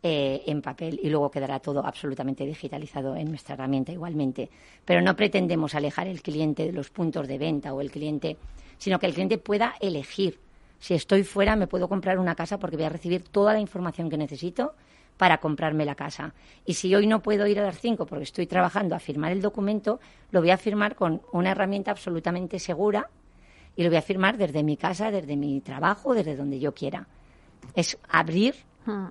[0.03, 4.49] eh, en papel y luego quedará todo absolutamente digitalizado en nuestra herramienta igualmente.
[4.83, 8.37] Pero no pretendemos alejar el cliente de los puntos de venta o el cliente,
[8.77, 10.39] sino que el cliente pueda elegir.
[10.79, 14.09] Si estoy fuera, me puedo comprar una casa porque voy a recibir toda la información
[14.09, 14.73] que necesito
[15.21, 16.33] para comprarme la casa.
[16.65, 19.39] Y si hoy no puedo ir a las cinco porque estoy trabajando a firmar el
[19.39, 19.99] documento,
[20.31, 23.07] lo voy a firmar con una herramienta absolutamente segura
[23.75, 27.05] y lo voy a firmar desde mi casa, desde mi trabajo, desde donde yo quiera.
[27.75, 28.55] Es abrir
[28.87, 29.09] hmm.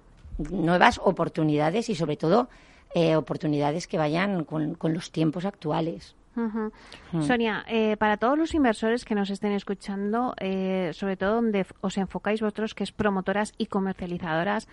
[0.51, 2.49] nuevas oportunidades y sobre todo
[2.93, 6.17] eh, oportunidades que vayan con, los tiempos actuales.
[6.37, 6.71] Ujú.
[7.23, 11.99] Sonia, eh, para todos los inversores que nos estén escuchando, eh, sobre todo donde os
[11.99, 14.69] enfocáis vosotros, que es promotoras y comercializadoras,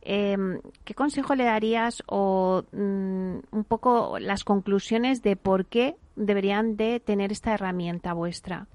[0.00, 0.36] eh,
[0.84, 7.00] ¿qué consejo le darías o mm, un poco las conclusiones de por qué deberían de
[7.00, 8.66] tener esta herramienta vuestra?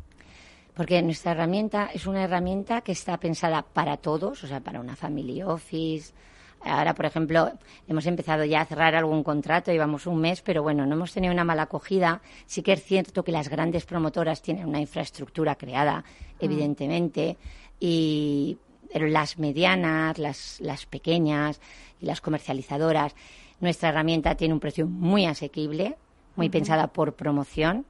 [0.75, 4.95] Porque nuestra herramienta es una herramienta que está pensada para todos, o sea, para una
[4.95, 6.13] family office.
[6.61, 7.51] Ahora, por ejemplo,
[7.87, 11.33] hemos empezado ya a cerrar algún contrato, llevamos un mes, pero bueno, no hemos tenido
[11.33, 12.21] una mala acogida.
[12.45, 16.03] Sí que es cierto que las grandes promotoras tienen una infraestructura creada,
[16.39, 17.37] evidentemente,
[17.79, 18.57] y
[18.91, 21.61] pero las medianas, las, las pequeñas
[22.01, 23.15] y las comercializadoras,
[23.59, 25.97] nuestra herramienta tiene un precio muy asequible,
[26.35, 27.85] muy pensada por promoción.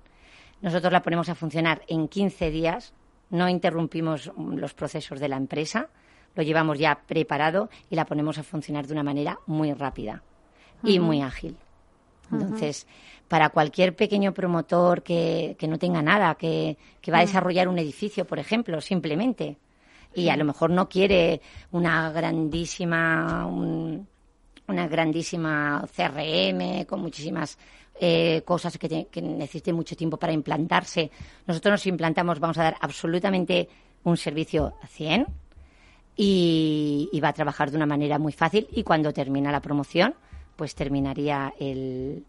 [0.62, 2.94] Nosotros la ponemos a funcionar en 15 días,
[3.30, 5.90] no interrumpimos mm, los procesos de la empresa,
[6.36, 10.24] lo llevamos ya preparado y la ponemos a funcionar de una manera muy rápida
[10.84, 11.58] y muy ágil.
[12.32, 12.86] Entonces,
[13.28, 17.80] para cualquier pequeño promotor que, que no tenga nada, que, que va a desarrollar un
[17.80, 19.58] edificio, por ejemplo, simplemente,
[20.14, 24.08] y a lo mejor no quiere una grandísima, un-
[24.68, 27.58] una grandísima CRM con muchísimas
[28.00, 31.10] eh, cosas que, te- que necesite mucho tiempo para implantarse.
[31.48, 33.68] Nosotros nos implantamos, vamos a dar absolutamente
[34.04, 35.26] un servicio 100
[36.22, 40.16] y, y va a trabajar de una manera muy fácil y cuando termina la promoción,
[40.58, 42.26] pues terminaría el,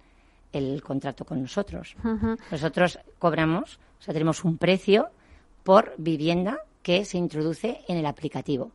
[0.52, 1.96] el contrato con nosotros.
[2.52, 5.08] Nosotros cobramos, o sea, tenemos un precio
[5.64, 8.70] por vivienda que se introduce en el aplicativo.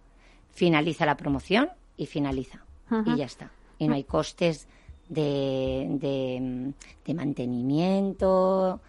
[0.52, 2.60] Finaliza la promoción y finaliza.
[3.06, 3.52] Y ya está.
[3.80, 4.68] Y no hay costes
[5.08, 6.74] de, de,
[7.06, 8.82] de mantenimiento.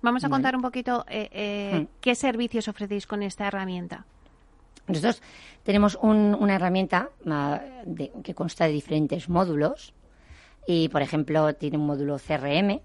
[0.00, 1.86] Vamos a contar un poquito eh, eh, Hmm.
[2.00, 4.06] qué servicios ofrecéis con esta herramienta.
[4.88, 5.22] Nosotros
[5.62, 7.10] tenemos un- una herramienta
[7.84, 9.92] de- que consta de diferentes módulos
[10.66, 12.80] y, por ejemplo, tiene un módulo CRM.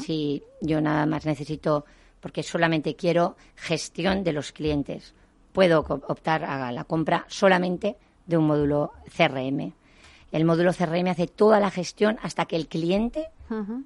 [0.00, 1.84] Si yo nada más necesito,
[2.20, 5.14] porque solamente quiero gestión de los clientes,
[5.52, 7.96] puedo optar a la compra solamente
[8.26, 9.72] de un módulo CRM.
[10.32, 13.28] El módulo CRM hace toda la gestión hasta que el cliente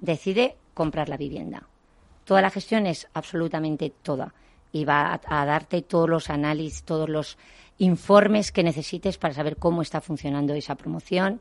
[0.01, 1.63] decide comprar la vivienda.
[2.25, 4.33] Toda la gestión es absolutamente toda
[4.73, 7.37] y va a, a darte todos los análisis, todos los
[7.77, 11.39] informes que necesites para saber cómo está funcionando esa promoción,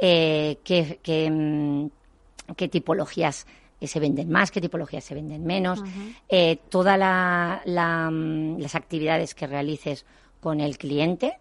[0.00, 3.46] eh, qué, qué, mm, qué tipologías
[3.80, 5.82] se venden más, qué tipologías se venden menos,
[6.28, 10.04] eh, todas la, la, mm, las actividades que realices
[10.40, 11.38] con el cliente,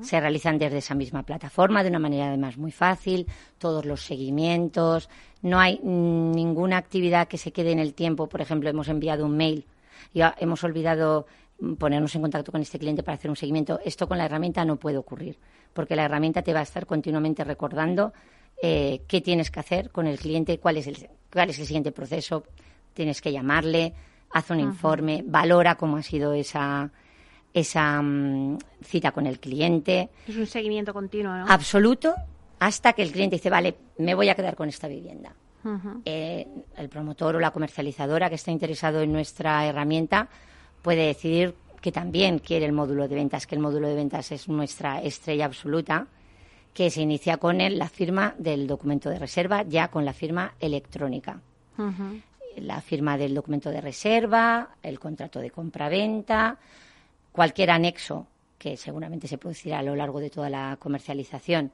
[0.00, 3.24] se realizan desde esa misma plataforma de una manera además muy fácil,
[3.56, 5.08] todos los seguimientos,
[5.42, 9.36] no hay ninguna actividad que se quede en el tiempo, por ejemplo, hemos enviado un
[9.36, 9.64] mail
[10.12, 11.26] y ah, hemos olvidado
[11.60, 13.80] mm, ponernos en contacto con este cliente para hacer un seguimiento.
[13.84, 15.38] Esto con la herramienta no puede ocurrir,
[15.72, 18.12] porque la herramienta te va a estar continuamente recordando
[18.62, 21.92] eh, qué tienes que hacer con el cliente, cuál es el, cuál es el siguiente
[21.92, 22.44] proceso,
[22.94, 23.92] tienes que llamarle,
[24.30, 26.90] haz un informe, valora cómo ha sido esa,
[27.52, 31.46] esa mm, cita con el cliente, Es un seguimiento continuo, ¿no?
[31.48, 32.14] absoluto,
[32.58, 35.34] hasta que el cliente dice, vale, me voy a quedar con esta vivienda.
[36.04, 36.46] Eh,
[36.76, 40.28] el promotor o la comercializadora que está interesado en nuestra herramienta
[40.82, 44.48] puede decidir que también quiere el módulo de ventas, que el módulo de ventas es
[44.48, 46.06] nuestra estrella absoluta,
[46.72, 50.54] que se inicia con el- la firma del documento de reserva, ya con la firma
[50.60, 51.40] electrónica.
[52.56, 56.58] La firma del documento de reserva, el contrato de compra-venta,
[57.32, 58.26] cualquier anexo
[58.58, 61.70] que seguramente se producirá a lo largo de toda la comercialización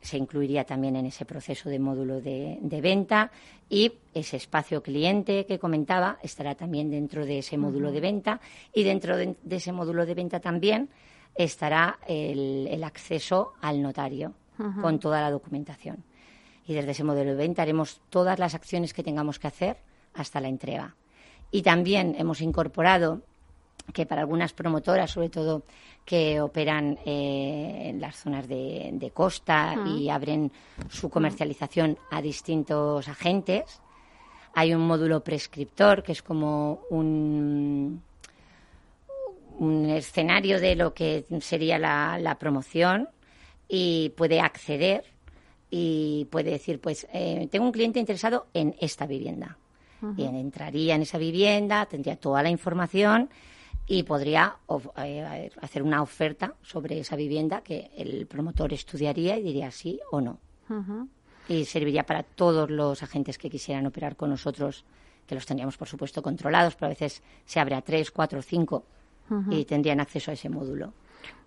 [0.00, 3.30] se incluiría también en ese proceso de módulo de, de venta
[3.68, 8.40] y ese espacio cliente que comentaba estará también dentro de ese módulo de venta
[8.72, 10.88] y dentro de, de ese módulo de venta también
[11.34, 14.34] estará el, el acceso al notario
[14.80, 16.02] con toda la documentación.
[16.66, 19.76] Y desde ese modelo de venta haremos todas las acciones que tengamos que hacer
[20.14, 20.96] hasta la entrega.
[21.50, 23.22] Y también hemos incorporado
[23.92, 25.62] que para algunas promotoras, sobre todo
[26.04, 30.52] que operan eh, en las zonas de, de costa y abren
[30.88, 33.80] su comercialización a distintos agentes,
[34.54, 38.02] hay un módulo prescriptor que es como un,
[39.58, 43.08] un escenario de lo que sería la, la promoción
[43.68, 45.04] y puede acceder
[45.70, 49.58] y puede decir, pues eh, tengo un cliente interesado en esta vivienda.
[50.16, 53.28] Y entraría en esa vivienda, tendría toda la información
[53.86, 59.42] y podría of- eh, hacer una oferta sobre esa vivienda que el promotor estudiaría y
[59.42, 60.38] diría sí o no.
[61.48, 64.84] Y serviría para todos los agentes que quisieran operar con nosotros,
[65.26, 68.84] que los tendríamos, por supuesto, controlados, pero a veces se abre a tres, cuatro, cinco
[69.52, 70.92] y tendrían acceso a ese módulo.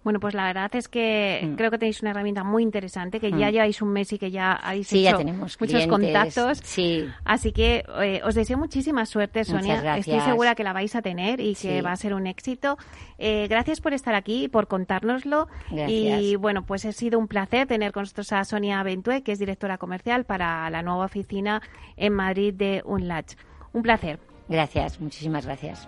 [0.02, 1.56] Bueno, pues la verdad es que Mm.
[1.56, 3.38] creo que tenéis una herramienta muy interesante, que Mm.
[3.38, 5.88] ya lleváis un mes y que ya habéis Sí, ya hecho tenemos muchos clientes.
[5.90, 6.60] contactos.
[6.64, 7.06] Sí.
[7.26, 9.98] Así que eh, os deseo muchísima suerte, Muchas Sonia.
[9.98, 12.78] Estoy segura que la vais a tener y que va a ser un éxito.
[13.18, 15.48] Eh, gracias por estar aquí y por contárnoslo.
[15.70, 16.22] Gracias.
[16.22, 19.40] Y bueno, pues ha sido un placer tener con nosotros a Sonia Bentue, que es
[19.40, 21.62] directora comercial para la nueva oficina
[21.98, 23.34] en Madrid de Unlatch.
[23.74, 24.18] Un placer.
[24.48, 25.88] Gracias, muchísimas gracias.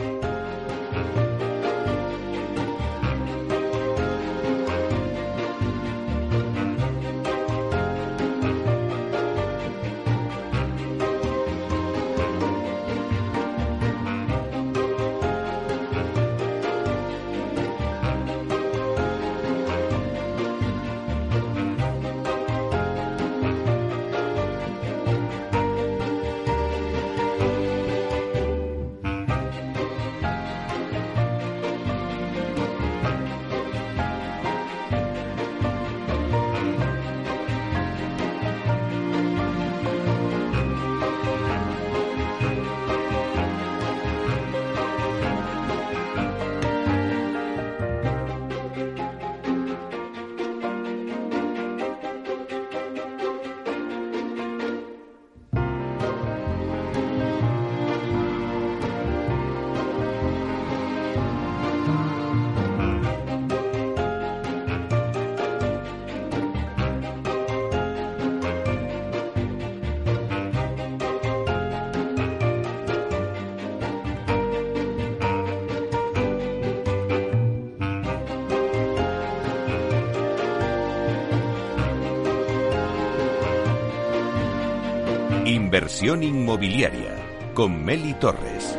[85.73, 88.77] Inversión inmobiliaria con Meli Torres.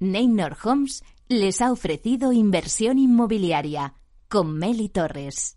[0.00, 3.94] Neynor Homes les ha ofrecido inversión inmobiliaria
[4.28, 5.56] con Meli Torres.